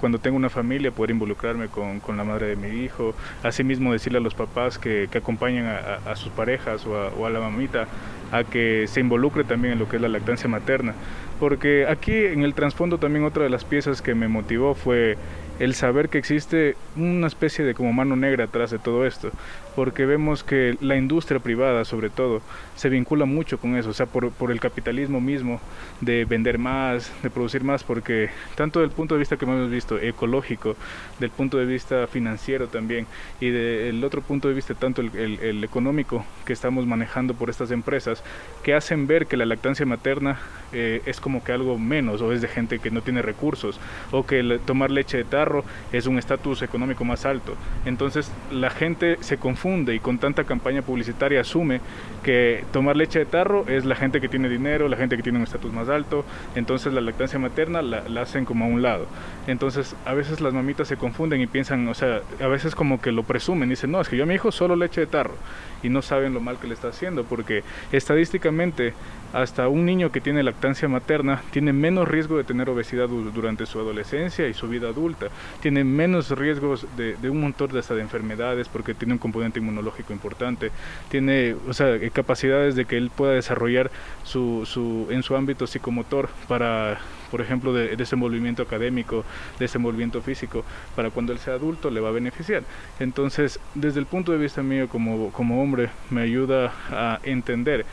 [0.00, 4.18] Cuando tengo una familia, poder involucrarme con, con, la madre de mi hijo, asimismo decirle
[4.18, 7.86] a los papás que, que acompañen a, a, sus parejas o, o a, la mamita
[8.32, 10.94] a que se involucre también en lo que es la lactancia materna.
[11.38, 15.18] Porque aquí en el trasfondo también otra de las piezas que me motivó fue
[15.58, 19.30] el saber que existe una especie de como mano negra atrás de todo esto,
[19.76, 22.40] porque vemos que la industria privada sobre todo
[22.76, 25.60] se vincula mucho con eso, o sea, por, el capitalismo mismo,
[26.00, 29.98] de vender más, de producir más, porque tanto del punto de vista que hemos visto
[29.98, 30.76] ecológico,
[31.20, 33.06] del punto de vista financiero también,
[33.38, 37.70] y del otro punto de vista tanto el, el, económico que estamos manejando por estas
[37.70, 38.24] empresas,
[38.62, 40.38] que hacen ver que la lactancia materna
[40.72, 43.78] eh, es como que algo menos, o es de gente que no tiene recursos,
[44.10, 47.54] o que tomar leche de tarro es un estatus económico más alto.
[47.84, 51.80] Entonces la gente se confunde y con tanta campaña publicitaria asume
[52.22, 55.38] que tomar leche de tarro es la gente que tiene dinero, la gente que tiene
[55.38, 59.06] un estatus más alto, entonces la lactancia materna la, hacen como a un lado.
[59.46, 63.12] Entonces a veces las mamitas se confunden y piensan, o sea, a veces como que
[63.12, 65.34] lo presumen, dicen, no, es que yo a mi hijo solo leche de tarro
[65.82, 67.62] y no saben lo mal que le está haciendo, porque
[67.92, 68.94] estadísticamente
[69.36, 73.78] hasta un niño que tiene lactancia materna tiene menos riesgo de tener obesidad durante su
[73.78, 75.26] adolescencia y su vida adulta,
[75.60, 80.14] tiene menos riesgos de, un montón de, hasta de enfermedades porque tiene un componente inmunológico
[80.14, 80.70] importante,
[81.10, 83.90] tiene o sea, capacidades de que él pueda desarrollar
[84.24, 86.98] su, su, en su ámbito psicomotor para
[87.30, 89.24] por ejemplo, de desenvolvimiento académico,
[89.58, 90.64] desenvolvimiento físico,
[90.94, 92.62] para cuando él sea adulto le va a beneficiar.
[93.00, 97.84] Entonces, desde el punto de vista mío como, como hombre, me ayuda a entender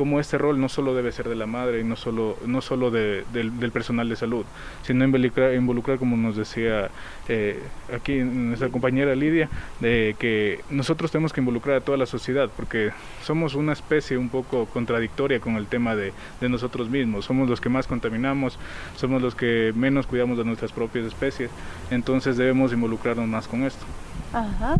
[0.00, 2.90] cómo este rol no solo debe ser de la madre y no solo, no solo
[2.90, 4.46] de, del, personal de salud,
[4.80, 6.88] sino involucrar, involucrar como nos decía
[7.28, 7.62] eh,
[7.94, 12.92] aquí nuestra compañera Lidia, de que nosotros tenemos que involucrar a toda la sociedad, porque
[13.22, 17.60] somos una especie un poco contradictoria con el tema de, de nosotros mismos, somos los
[17.60, 18.58] que más contaminamos,
[18.96, 21.50] somos los que menos cuidamos de nuestras propias especies,
[21.90, 23.84] entonces debemos involucrarnos más con esto.
[24.32, 24.76] Ajá.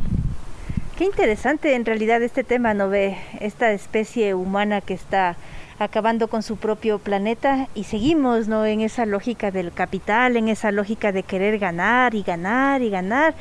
[1.01, 3.17] Qué interesante en realidad este tema, ¿no ve?
[3.41, 5.35] Esta especie humana que está
[5.79, 8.67] acabando con su propio planeta y seguimos, ¿no?
[8.67, 13.35] En esa lógica del capital, en esa lógica de querer ganar y ganar y ganar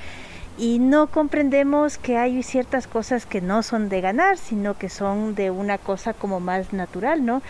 [0.59, 5.33] y no comprendemos que hay ciertas cosas que no son de ganar, sino que son
[5.33, 7.41] de una cosa como más natural, ¿no?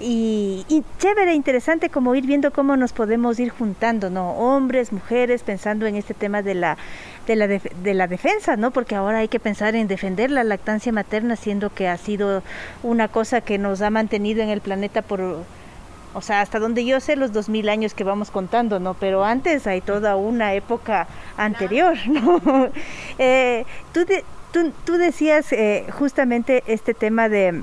[0.00, 4.32] Y, y, chévere, interesante como ir viendo cómo nos podemos ir juntando, ¿no?
[4.32, 6.76] Hombres, mujeres, pensando en este tema de la,
[7.26, 8.70] de la, de la defensa, ¿no?
[8.70, 12.42] Porque ahora hay que pensar en defender la lactancia materna, siendo que ha sido
[12.82, 15.44] una cosa que nos ha mantenido en el planeta por
[16.16, 18.94] o sea, hasta donde yo sé los dos mil años que vamos contando, ¿no?
[18.94, 21.06] Pero antes hay toda una época
[21.36, 22.70] anterior, ¿no?
[23.18, 24.06] Eh, tú,
[24.84, 27.60] tú, decías eh, justamente este tema de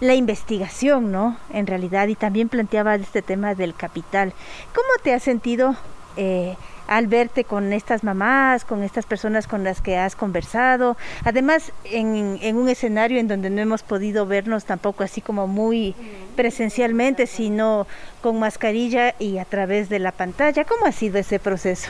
[0.00, 1.36] la investigación, ¿no?
[1.52, 4.32] En realidad, y también planteaba este tema del capital.
[4.74, 5.76] ¿Cómo te has sentido?
[6.16, 6.56] Eh,
[6.86, 12.38] al verte con estas mamás, con estas personas con las que has conversado, además en,
[12.42, 15.94] en, un escenario en donde no hemos podido vernos tampoco así como muy
[16.36, 17.86] presencialmente, sino
[18.22, 20.64] con mascarilla y a través de la pantalla.
[20.64, 21.88] ¿Cómo ha sido ese proceso?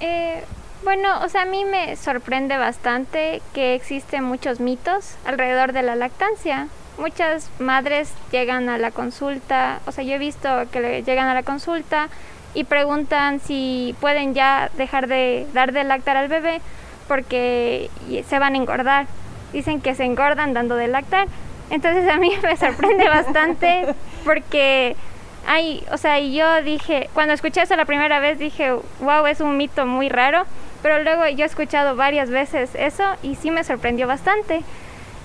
[0.00, 0.42] Eh,
[0.84, 5.96] bueno, o sea, a mí me sorprende bastante que existen muchos mitos alrededor de la
[5.96, 6.68] lactancia.
[6.98, 11.42] Muchas madres llegan a la consulta, o sea, yo he visto que llegan a la
[11.42, 12.08] consulta
[12.54, 16.60] y preguntan si pueden ya dejar de dar de lactar al bebé
[17.06, 17.90] porque
[18.28, 19.06] se van a engordar.
[19.52, 21.28] Dicen que se engordan dando de lactar.
[21.70, 23.94] Entonces a mí me sorprende bastante
[24.24, 24.96] porque
[25.46, 29.56] hay, o sea, yo dije, cuando escuché eso la primera vez dije, wow, es un
[29.56, 30.44] mito muy raro,
[30.82, 34.62] pero luego yo he escuchado varias veces eso y sí me sorprendió bastante.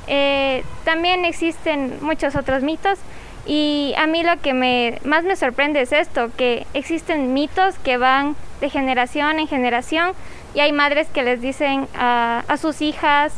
[0.08, 3.00] Eh, también existen muchos otros mitos
[3.46, 7.98] y a mí lo que me, más me sorprende es esto, que existen mitos que
[7.98, 10.14] van de generación en generación
[10.54, 13.34] y hay madres que les dicen a, a sus hijas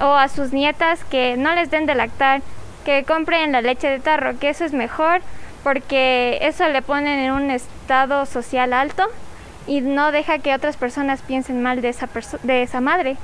[0.00, 2.42] o a sus nietas que no les den de lactar,
[2.84, 5.20] que compren la leche de tarro, que eso es mejor
[5.64, 9.06] porque eso le ponen en un estado social alto
[9.66, 12.08] y no deja que otras personas piensen mal de esa,
[12.44, 13.16] de esa madre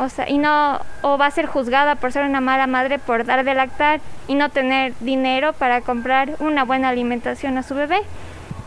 [0.00, 3.26] o sea, y no, o va a ser juzgada por ser una mala madre por
[3.26, 8.00] dar de lactar y no tener dinero para comprar una buena alimentación a su bebé.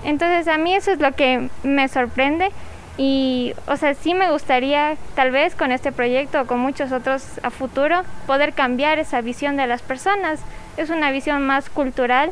[0.04, 2.52] Entonces a mí eso es lo que me sorprende
[2.98, 7.26] y, o sea, sí me gustaría tal vez con este proyecto o con muchos otros
[7.42, 10.40] a futuro poder cambiar esa visión de las personas.
[10.78, 12.30] Es una visión más cultural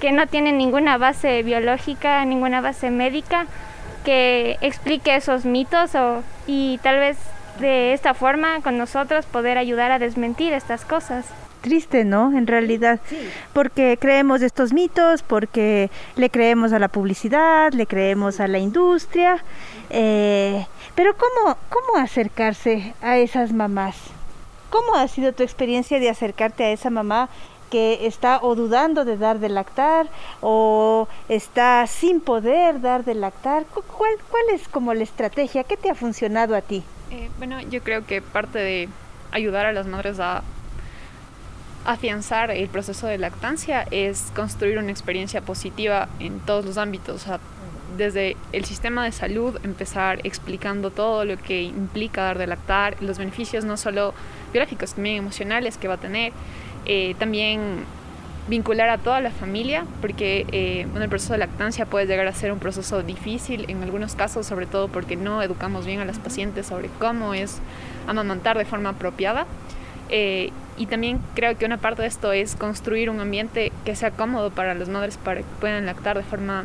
[0.00, 3.44] que no tiene ninguna base biológica, ninguna base médica
[4.06, 7.18] que explique esos mitos o, y tal vez
[7.60, 11.26] de esta forma con nosotros poder ayudar a desmentir estas cosas
[11.60, 12.36] triste, ¿no?
[12.36, 13.00] En realidad,
[13.52, 19.42] porque creemos estos mitos, porque le creemos a la publicidad, le creemos a la industria,
[19.90, 23.96] eh, pero ¿cómo, ¿cómo acercarse a esas mamás?
[24.70, 27.28] ¿Cómo ha sido tu experiencia de acercarte a esa mamá
[27.70, 30.08] que está o dudando de dar de lactar
[30.40, 33.64] o está sin poder dar de lactar?
[33.66, 35.64] ¿Cuál, cuál es como la estrategia?
[35.64, 36.82] ¿Qué te ha funcionado a ti?
[37.10, 38.88] Eh, bueno, yo creo que parte de
[39.30, 40.42] ayudar a las madres a
[41.84, 47.26] afianzar el proceso de lactancia es construir una experiencia positiva en todos los ámbitos,
[47.96, 53.18] desde el sistema de salud, empezar explicando todo lo que implica dar de lactar, los
[53.18, 54.12] beneficios no solo
[54.52, 56.32] biológicos, también emocionales que va a tener,
[56.88, 57.84] eh, también
[58.48, 62.50] vincular a toda la familia, porque eh, el proceso de lactancia puede llegar a ser
[62.50, 66.66] un proceso difícil en algunos casos, sobre todo porque no educamos bien a las pacientes
[66.66, 67.60] sobre cómo es
[68.06, 69.46] amamantar de forma apropiada.
[70.08, 74.10] Eh, y también creo que una parte de esto es construir un ambiente que sea
[74.10, 76.64] cómodo para las madres para que puedan lactar de forma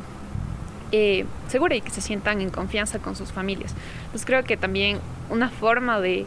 [0.92, 3.74] eh, segura y que se sientan en confianza con sus familias.
[4.12, 5.00] Pues creo que también
[5.30, 6.26] una forma de,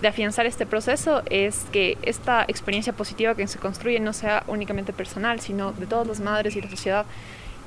[0.00, 4.92] de afianzar este proceso es que esta experiencia positiva que se construye no sea únicamente
[4.92, 7.06] personal, sino de todas las madres y la sociedad.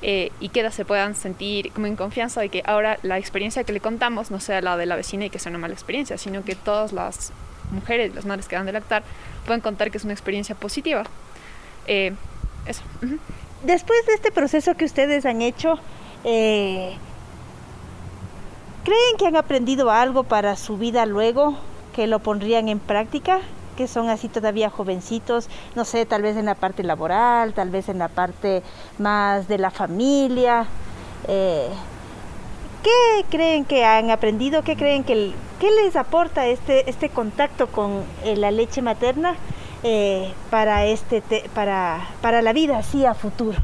[0.04, 3.72] Eh, y que se puedan sentir como en confianza de que ahora la experiencia que
[3.72, 6.42] le contamos no sea la de la vecina y que sea una mala experiencia, sino
[6.42, 7.32] que todas las
[7.70, 9.04] mujeres, las madres que dan de lactar,
[9.46, 11.04] pueden contar que es una experiencia positiva.
[11.86, 12.14] Eh,
[12.66, 12.82] eso.
[13.62, 15.78] Después de este proceso que ustedes han hecho,
[16.24, 16.96] eh,
[18.82, 21.58] ¿creen que han aprendido algo para su vida luego,
[21.92, 23.40] que lo pondrían en práctica?
[23.76, 27.88] que son así todavía jovencitos, no sé, tal vez en la parte laboral, tal vez
[27.88, 28.62] en la parte
[28.98, 30.66] más de la familia.
[31.28, 31.68] Eh,
[32.82, 34.62] ¿Qué creen que han aprendido?
[34.62, 39.36] ¿Qué creen que qué les aporta este este contacto con eh, la leche materna
[39.84, 41.22] eh, para este
[41.54, 43.58] para para la vida así a futuro?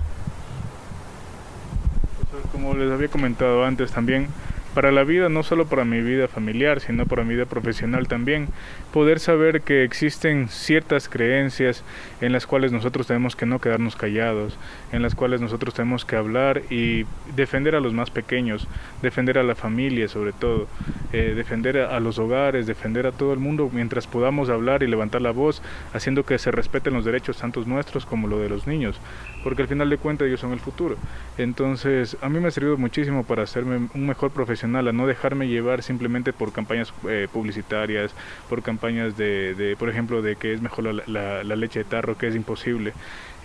[2.53, 4.29] Como les había comentado antes también,
[4.75, 8.49] para la vida, no solo para mi vida familiar, sino para mi vida profesional también.
[8.93, 11.85] Poder saber que existen ciertas creencias
[12.21, 14.59] en las cuales nosotros tenemos que no quedarnos callados,
[14.93, 17.05] en las cuales nosotros tenemos que hablar y
[17.37, 18.67] defender a los más pequeños,
[19.03, 20.67] defender a la familia sobre todo,
[21.13, 25.23] eh, defender a, los hogares, defender a todo el mundo mientras podamos hablar y levantar
[25.23, 25.63] la voz,
[25.93, 29.01] haciendo que se respeten los derechos tanto nuestros como los de los niños,
[29.43, 30.97] porque al final de cuentas ellos son el futuro.
[31.37, 35.49] Entonces, a mí me ha servido muchísimo para hacerme un mejor profesional a no dejarme
[35.49, 38.15] llevar simplemente por campañas eh, publicitarias,
[38.49, 42.29] por campañas de, por ejemplo, de que es mejor la, la, leche de tarro, que
[42.29, 42.93] es imposible,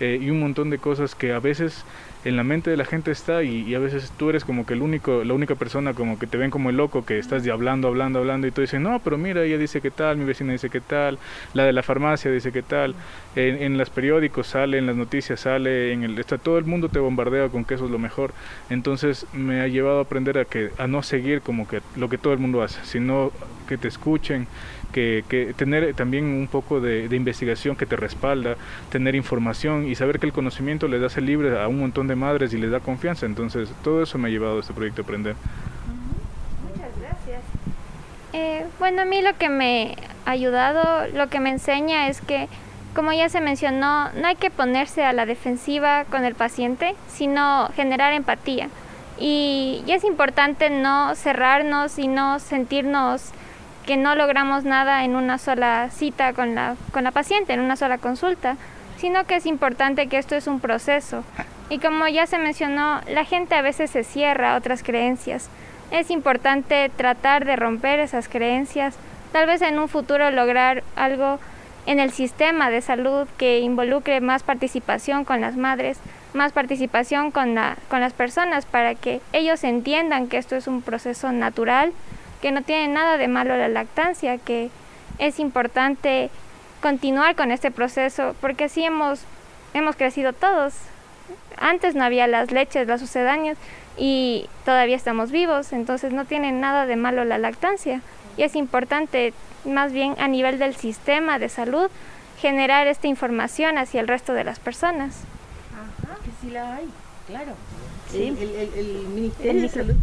[0.00, 1.84] eh, y un montón de cosas que a veces
[2.24, 4.82] en la mente de la gente está y, a veces tú eres como que el
[4.82, 7.88] único, la única persona como que te ven como el loco que estás de hablando,
[7.88, 10.70] hablando, hablando y tú dices, no, pero mira, ella dice que tal, mi vecina dice
[10.70, 11.18] que tal,
[11.52, 12.94] la de la farmacia dice que tal,
[13.36, 16.88] en, en los periódicos sale, en las noticias sale, en el, está, todo el mundo
[16.88, 18.32] te bombardea con que eso es lo mejor.
[18.70, 22.18] Entonces me ha llevado a aprender a, que, a no seguir como que lo que
[22.18, 23.32] todo el mundo hace, sino
[23.64, 24.46] que te escuchen,
[24.94, 28.56] que, tener también un poco de, investigación que te respalda,
[28.90, 32.54] tener información y saber que el conocimiento les hace libre a un montón de madres
[32.54, 33.26] y les da confianza.
[33.26, 35.34] Entonces, todo eso me ha llevado a este proyecto Aprender.
[36.62, 37.42] Muchas gracias.
[38.32, 39.96] Eh, bueno, a mí lo que me
[40.26, 42.48] ha ayudado, lo que me enseña es que,
[42.94, 47.68] como ya se mencionó, no hay que ponerse a la defensiva con el paciente, sino
[47.74, 48.68] generar empatía.
[49.18, 53.32] Y, y es importante no cerrarnos y no sentirnos
[53.86, 57.76] que no logramos nada en una sola cita con la, con la paciente, en una
[57.76, 58.56] sola consulta,
[58.96, 61.24] sino que es importante que esto es un proceso.
[61.70, 65.48] Y como ya se mencionó, la gente a veces se cierra a otras creencias.
[65.90, 68.96] Es importante tratar de romper esas creencias,
[69.32, 71.38] tal vez en un futuro lograr algo
[71.86, 75.98] en el sistema de salud que involucre más participación con las madres,
[76.32, 80.82] más participación con, la, con las personas para que ellos entiendan que esto es un
[80.82, 81.92] proceso natural
[82.44, 84.68] que no tiene nada de malo la lactancia, que
[85.18, 86.28] es importante
[86.82, 89.22] continuar con este proceso, porque así hemos,
[89.72, 90.74] hemos crecido todos.
[91.56, 93.56] Antes no había las leches, las sucedáneas,
[93.96, 98.02] y todavía estamos vivos, entonces no tiene nada de malo la lactancia.
[98.36, 99.32] Y es importante,
[99.64, 101.90] más bien a nivel del sistema de salud,
[102.38, 105.22] generar esta información hacia el resto de las personas.
[105.72, 106.90] Ajá, que sí la hay,
[107.26, 107.54] claro.
[108.14, 108.36] Sí.
[108.76, 109.94] El, Ministerio de Salud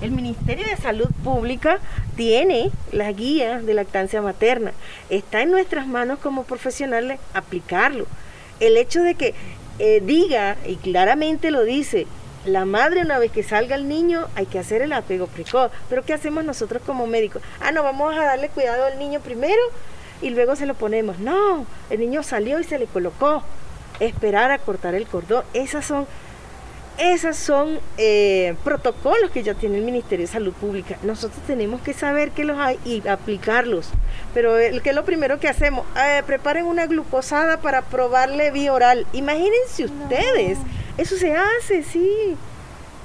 [0.00, 1.80] el Ministerio de Salud Pública
[2.14, 4.72] tiene la guía de lactancia materna.
[5.10, 8.06] Está en nuestras manos como profesionales aplicarlo.
[8.60, 9.34] El hecho de que
[9.80, 12.06] eh, diga, y claramente lo dice,
[12.44, 15.72] la madre una vez que salga el niño hay que hacer el apego precoz.
[15.88, 17.42] Pero ¿qué hacemos nosotros como médicos?
[17.60, 19.60] Ah, no, vamos a darle cuidado al niño primero
[20.22, 21.18] y luego se lo ponemos.
[21.18, 23.42] No, el niño salió y se le colocó.
[24.00, 25.42] Esperar a cortar el cordón.
[25.54, 26.06] Esas son
[26.98, 30.98] esos son eh, protocolos que ya tiene el Ministerio de Salud Pública.
[31.02, 33.90] Nosotros tenemos que saber que los hay y aplicarlos.
[34.34, 38.72] Pero el que es lo primero que hacemos, eh, preparen una glucosada para probarle vía
[38.72, 39.06] oral.
[39.12, 40.58] Imagínense ustedes,
[40.96, 42.36] eso se hace, sí.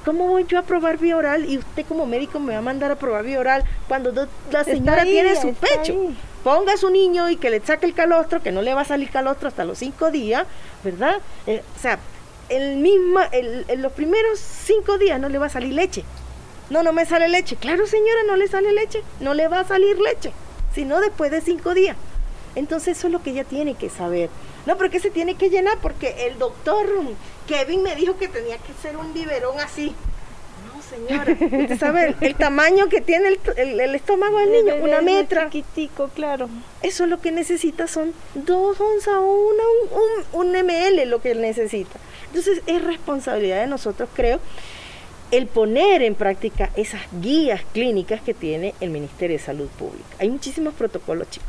[0.03, 2.91] ¿Cómo voy yo a probar vía oral y usted como médico me va a mandar
[2.91, 6.11] a probar vía oral cuando la señora tiene su pecho?
[6.43, 8.85] Ponga a su niño y que le saque el calostro, que no le va a
[8.85, 10.45] salir calostro hasta los cinco días,
[10.83, 11.19] ¿verdad?
[11.47, 11.99] Eh, o sea,
[12.49, 16.03] el misma, el, en los primeros cinco días no le va a salir leche.
[16.69, 17.55] No, no me sale leche.
[17.55, 19.03] Claro, señora, no le sale leche.
[19.19, 20.31] No le va a salir leche.
[20.73, 21.95] Sino después de cinco días.
[22.55, 24.29] Entonces eso es lo que ella tiene que saber.
[24.65, 26.87] No, porque se tiene que llenar porque el doctor
[27.47, 29.93] Kevin me dijo que tenía que ser un biberón así.
[30.73, 31.31] No, señora.
[31.33, 35.49] Usted sabe el, tamaño que tiene el, el, estómago del niño, una metra.
[35.49, 36.49] Chiquitico, claro.
[36.81, 39.63] Eso lo que necesita son dos onzas o una,
[40.31, 41.99] un, un, un ml lo que él necesita.
[42.33, 44.39] Entonces es responsabilidad de nosotros, creo,
[45.29, 50.07] el poner en práctica esas guías clínicas que tiene el Ministerio de Salud Pública.
[50.17, 51.47] Hay muchísimos protocolos, chicos,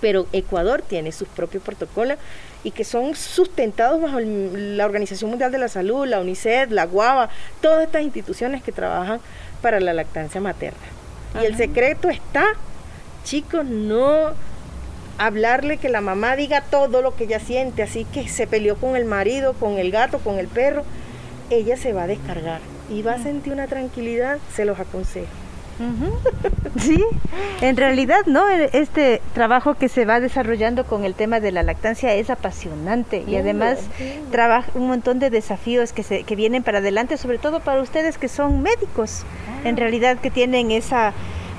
[0.00, 2.18] pero Ecuador tiene sus propios protocolos
[2.64, 7.30] y que son sustentados bajo la Organización Mundial de la Salud, la UNICEF, la GUAVA,
[7.60, 9.20] todas estas instituciones que trabajan
[9.62, 10.80] para la lactancia materna.
[11.40, 12.54] Y el secreto está,
[13.22, 14.32] chicos, no
[15.26, 18.96] hablarle que la mamá diga todo lo que ella siente, así que se peleó con
[18.96, 20.84] el marido, con el gato, con el perro,
[21.50, 22.60] ella se va a descargar
[22.90, 25.28] y va a sentir una tranquilidad, se los aconsejo.
[26.78, 27.04] Sí,
[27.60, 28.48] en realidad, ¿no?
[28.48, 33.24] E, este trabajo que se va desarrollando con el tema de la lactancia es apasionante
[33.26, 33.78] y además
[34.30, 38.16] trabaja un montón de desafíos que, se, que vienen para adelante, sobre todo para ustedes
[38.16, 39.24] que son médicos,
[39.64, 41.12] en realidad que tienen esa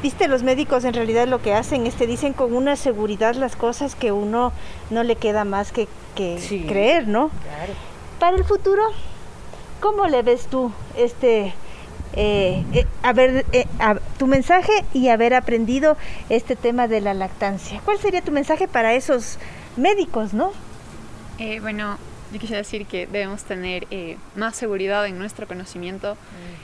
[0.04, 3.56] viste, los médicos en realidad lo que hacen es te dicen con una seguridad las
[3.56, 4.52] cosas que uno
[4.92, 7.30] no le queda más que, creer, ¿no?
[7.30, 7.74] Claro.
[8.20, 8.84] Para el futuro,
[9.80, 11.54] ¿cómo le ves tú este
[12.16, 13.66] eh, eh, haber, eh,
[14.18, 15.96] tu mensaje y haber aprendido
[16.30, 17.82] este tema de la lactancia?
[17.86, 19.40] ¿Cuál sería tu mensaje para esos
[19.78, 20.52] médicos, no?
[21.62, 21.98] bueno,
[22.34, 26.18] yo quisiera decir que debemos tener eh, más seguridad en nuestro conocimiento, mm.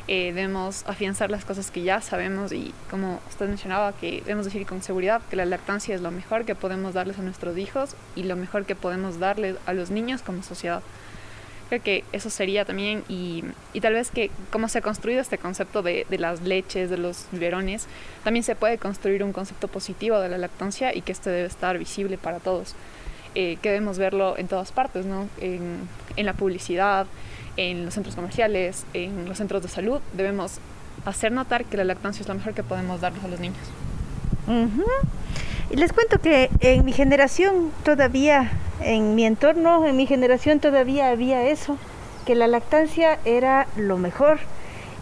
[0.07, 4.65] eh, debemos afianzar las cosas que ya sabemos y como usted mencionaba, que debemos decir
[4.65, 8.23] con seguridad que la lactancia es lo mejor que podemos darles a nuestros hijos y
[8.23, 10.81] lo mejor que podemos darles a los niños como sociedad.
[11.69, 13.43] Creo que eso sería también y,
[13.73, 16.97] y tal vez que como se ha construido este concepto de, de las leches, de
[16.97, 17.85] los biberones,
[18.23, 21.77] también se puede construir un concepto positivo de la lactancia y que este debe estar
[21.77, 22.73] visible para todos.
[23.35, 25.27] Eh, que debemos verlo en todas partes, ¿no?
[25.39, 27.05] En, la publicidad,
[27.57, 29.99] en los centros comerciales, en los centros de salud.
[30.13, 30.59] Debemos
[31.05, 33.57] hacer notar que la lactancia es lo mejor que podemos darnos a los niños.
[35.69, 38.51] Y les cuento que en mi generación todavía,
[38.81, 41.77] en mi entorno, en mi generación todavía había eso,
[42.25, 44.39] que la lactancia era lo mejor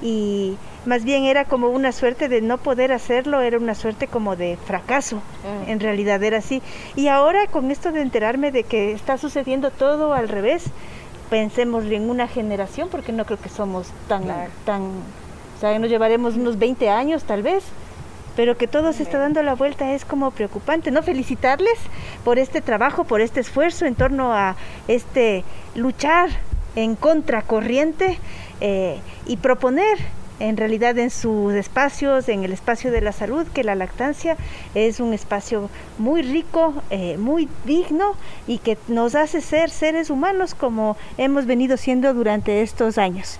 [0.01, 0.57] y
[0.87, 4.57] más bien era como una suerte de no poder hacerlo, era una suerte como de
[4.65, 5.69] fracaso, mm.
[5.69, 6.61] en realidad era así.
[6.95, 10.63] Y ahora con esto de enterarme de que está sucediendo todo al revés,
[11.29, 14.23] pensemos en una generación, porque no creo que somos tan,
[14.65, 17.65] tan, o sea, nos llevaremos unos 20 años tal vez,
[18.37, 21.03] pero que todo se está dando la vuelta es como preocupante, ¿no?
[21.03, 21.77] Felicitarles
[22.23, 24.55] por este trabajo, por este esfuerzo en torno a
[24.87, 25.43] este
[25.75, 26.29] luchar
[26.75, 28.19] en contracorriente
[28.61, 29.97] eh, y proponer
[30.39, 34.37] en realidad en sus espacios, en el espacio de la salud, que la lactancia
[34.75, 38.15] es un espacio muy rico, eh, muy digno
[38.45, 43.39] y que nos hace ser seres humanos como hemos venido siendo durante estos años.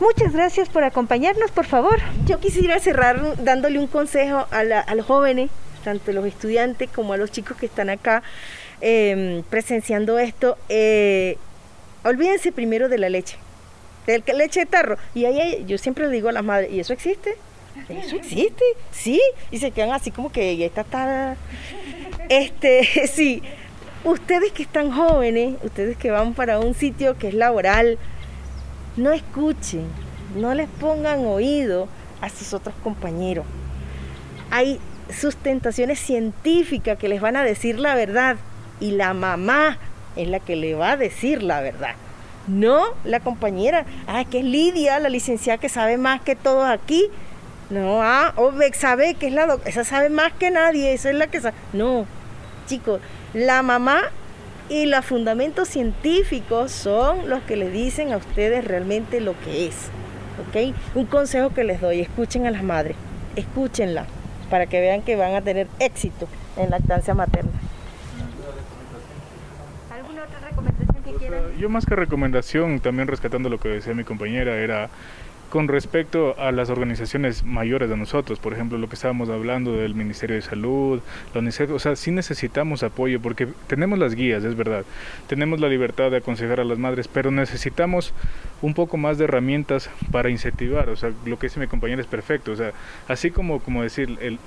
[0.00, 1.98] Muchas gracias por acompañarnos, por favor.
[2.24, 5.50] Yo quisiera cerrar dándole un consejo a, los jóvenes,
[5.82, 8.22] tanto los estudiantes como a los chicos que están acá
[8.80, 10.56] em, presenciando esto.
[10.68, 11.36] Eh,
[12.04, 13.38] olvídense primero de la leche
[14.16, 14.96] el que leche de tarro.
[15.14, 17.36] Y ahí yo siempre le digo a las madres, ¿y eso existe?
[17.88, 19.20] Eso existe, sí.
[19.50, 21.36] Y se quedan así como que esta está.
[22.28, 23.42] Este, sí.
[24.04, 27.98] Ustedes que están jóvenes, ustedes que van para un sitio que es laboral,
[28.96, 29.86] no escuchen,
[30.36, 31.88] no les pongan oído
[32.20, 33.44] a sus otros compañeros.
[34.50, 34.78] Hay
[35.10, 38.36] sustentaciones científicas que les van a decir la verdad
[38.80, 39.78] y la mamá
[40.16, 41.94] es la que le va a decir la verdad.
[42.48, 47.04] No, la compañera, ah, que es Lidia, la licenciada que sabe más que todos aquí.
[47.70, 51.26] No, ah, o sabe que es la esa sabe más que nadie, esa es la
[51.26, 51.54] que sabe.
[51.72, 52.06] No,
[52.66, 53.00] chicos,
[53.34, 54.10] la mamá
[54.70, 59.90] Y los fundamentos científicos son los que le dicen a ustedes realmente lo que es.
[60.38, 60.74] ¿ok?
[60.94, 62.96] Un consejo que les doy, escuchen a las madres,
[63.36, 64.06] escúchenla,
[64.50, 67.50] para que vean que van a tener éxito en lactancia materna.
[69.90, 71.17] ¿Alguna otra recomendación que
[71.58, 74.88] Yo más que recomendación, también rescatando lo que decía mi compañera, era
[75.50, 79.94] con respecto a las organizaciones mayores de nosotros, por ejemplo, lo que estábamos hablando del
[79.94, 81.00] Ministerio de Salud,
[81.32, 84.84] la UNICEF, o sea, sí necesitamos apoyo porque tenemos las guías, es verdad,
[85.26, 88.12] tenemos la libertad de aconsejar a las madres, pero necesitamos
[88.60, 92.08] un poco más de herramientas para incentivar, o sea, lo que dice mi compañera es
[92.08, 92.72] perfecto, o sea,
[93.06, 94.38] así como, como decir, el,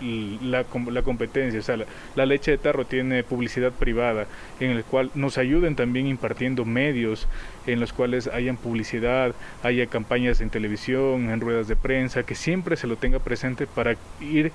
[0.41, 1.85] la, la, competencia, o sea, la,
[2.15, 4.27] la, leche de tarro tiene publicidad privada,
[4.59, 7.27] en el cual nos ayuden también impartiendo medios
[7.67, 9.33] en los cuales hayan publicidad,
[9.63, 13.95] haya campañas en televisión, en ruedas de prensa, que siempre se lo tenga presente para
[14.19, 14.51] ir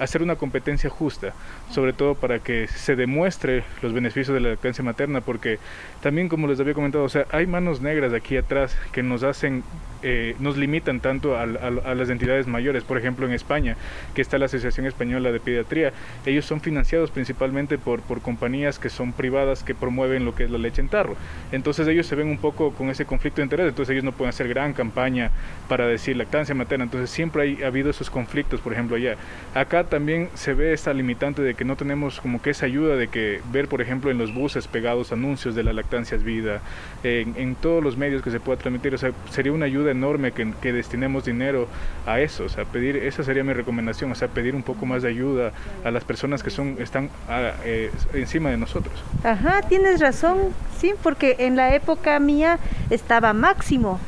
[0.00, 1.34] hacer una competencia justa,
[1.70, 5.58] sobre todo para que se demuestre los beneficios de la lactancia materna, porque
[6.02, 9.62] también como les había comentado, o sea, hay manos negras aquí atrás que nos hacen,
[10.02, 13.76] eh, nos limitan tanto a, a, a, las entidades mayores, por ejemplo en España,
[14.14, 15.92] que está la Asociación Española de Pediatría,
[16.24, 20.50] ellos son financiados principalmente por, por compañías que son privadas que promueven lo que es
[20.50, 21.14] la leche en tarro,
[21.52, 24.30] entonces ellos se ven un poco con ese conflicto de interés, entonces ellos no pueden
[24.30, 25.30] hacer gran campaña
[25.68, 29.16] para decir lactancia materna, entonces siempre hay, ha habido esos conflictos, por ejemplo allá.
[29.54, 33.08] Acá también se ve esta limitante de que no tenemos como que esa ayuda de
[33.08, 36.62] que ver, por ejemplo, en los buses pegados anuncios de la lactancia es vida,
[37.02, 40.72] en, todos los medios que se pueda transmitir, o sea, sería una ayuda enorme que,
[40.72, 41.68] destinemos dinero
[42.06, 45.02] a eso, o sea, pedir, esa sería mi recomendación, o sea, pedir un poco más
[45.02, 45.52] de ayuda
[45.84, 48.94] a las personas que son, están a, eh, encima de nosotros.
[49.24, 50.38] Ajá, tienes razón,
[50.78, 54.00] sí, porque en la época mía estaba Máximo,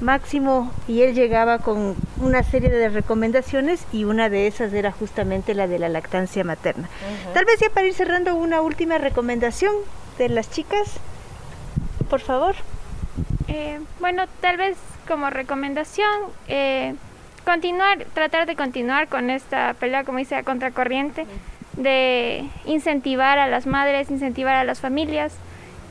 [0.00, 5.54] Máximo y él llegaba con una serie de recomendaciones y una de esas era justamente
[5.54, 6.88] la de la lactancia materna.
[6.88, 7.32] Uh -huh.
[7.32, 9.72] Tal vez ya para ir cerrando una última recomendación
[10.18, 10.98] de las chicas,
[12.10, 12.54] por favor.
[13.48, 14.76] Eh, bueno, tal vez
[15.08, 16.10] como recomendación,
[16.48, 16.94] eh,
[17.44, 21.26] continuar, tratar de continuar con esta pelea, como dice, a contracorriente,
[21.76, 25.34] de incentivar a las madres, incentivar a las familias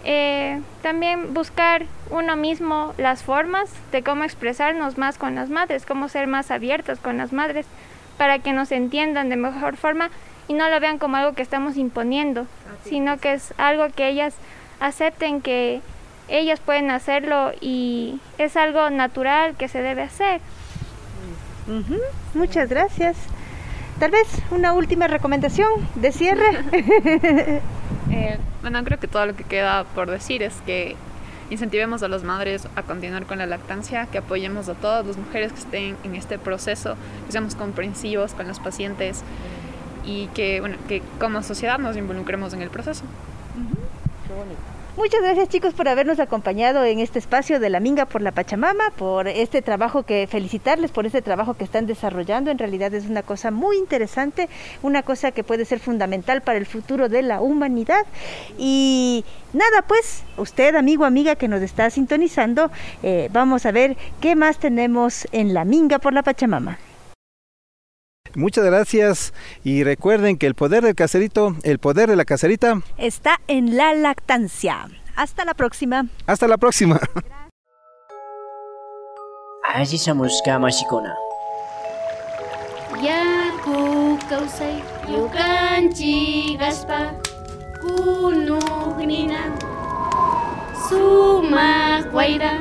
[0.05, 6.09] eh, también buscar uno mismo las formas de cómo expresarnos más con las madres, cómo
[6.09, 7.65] ser más abiertos con las madres
[8.17, 10.09] para que nos entiendan de mejor forma
[10.47, 12.41] y no lo vean como algo que estamos imponiendo,
[12.81, 13.21] Así sino es.
[13.21, 14.35] que es algo que ellas
[14.79, 15.81] acepten que
[16.27, 20.39] ellas pueden hacerlo y es algo natural que se debe hacer.
[21.67, 22.01] Uh -huh.
[22.35, 23.17] Muchas gracias.
[23.99, 26.49] Tal vez una última recomendación de cierre.
[28.11, 30.95] eh, bueno, creo que todo lo que queda por decir es que
[31.49, 35.53] incentivemos a las madres a continuar con la lactancia, que apoyemos a todas las mujeres
[35.53, 39.23] que estén en este proceso, que seamos comprensivos con los pacientes
[40.05, 43.03] y que, bueno, que como sociedad nos involucremos en el proceso.
[43.55, 44.27] Uh -huh.
[44.27, 44.74] Qué bonito.
[44.97, 48.91] Muchas gracias chicos por habernos acompañado en este espacio de la Minga por la Pachamama,
[48.91, 52.49] por este trabajo que felicitarles por este trabajo que están desarrollando.
[52.49, 54.47] En realidad es una cosa muy interesante,
[54.83, 58.05] una cosa que puede ser fundamental para el futuro de la humanidad.
[58.57, 62.71] Y nada, pues usted amigo, amiga que nos está sintonizando,
[63.03, 66.79] eh, vamos a ver qué más tenemos en la Minga por la Pachamama.
[68.35, 69.33] Muchas gracias
[69.63, 73.93] y recuerden que el poder del caserito, el poder de la caserita está en la
[73.93, 74.87] lactancia.
[75.15, 76.07] Hasta la próxima.
[76.27, 76.99] Hasta la próxima.
[83.03, 84.81] Yaku kausai
[85.11, 87.11] yukanchi gaspa
[87.81, 89.41] kunugnina
[90.87, 92.53] suma guaira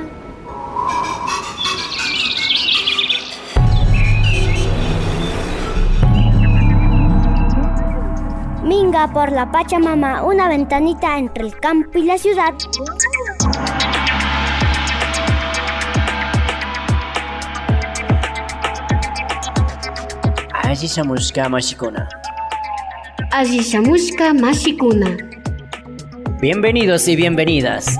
[8.64, 12.54] Minga por la Pachamama, una ventanita entre el campo y la ciudad.
[20.62, 22.08] Allí Samuska Mashikona.
[23.32, 25.14] Allí Samuska Mashikuna.
[26.40, 27.98] Bienvenidos y bienvenidas.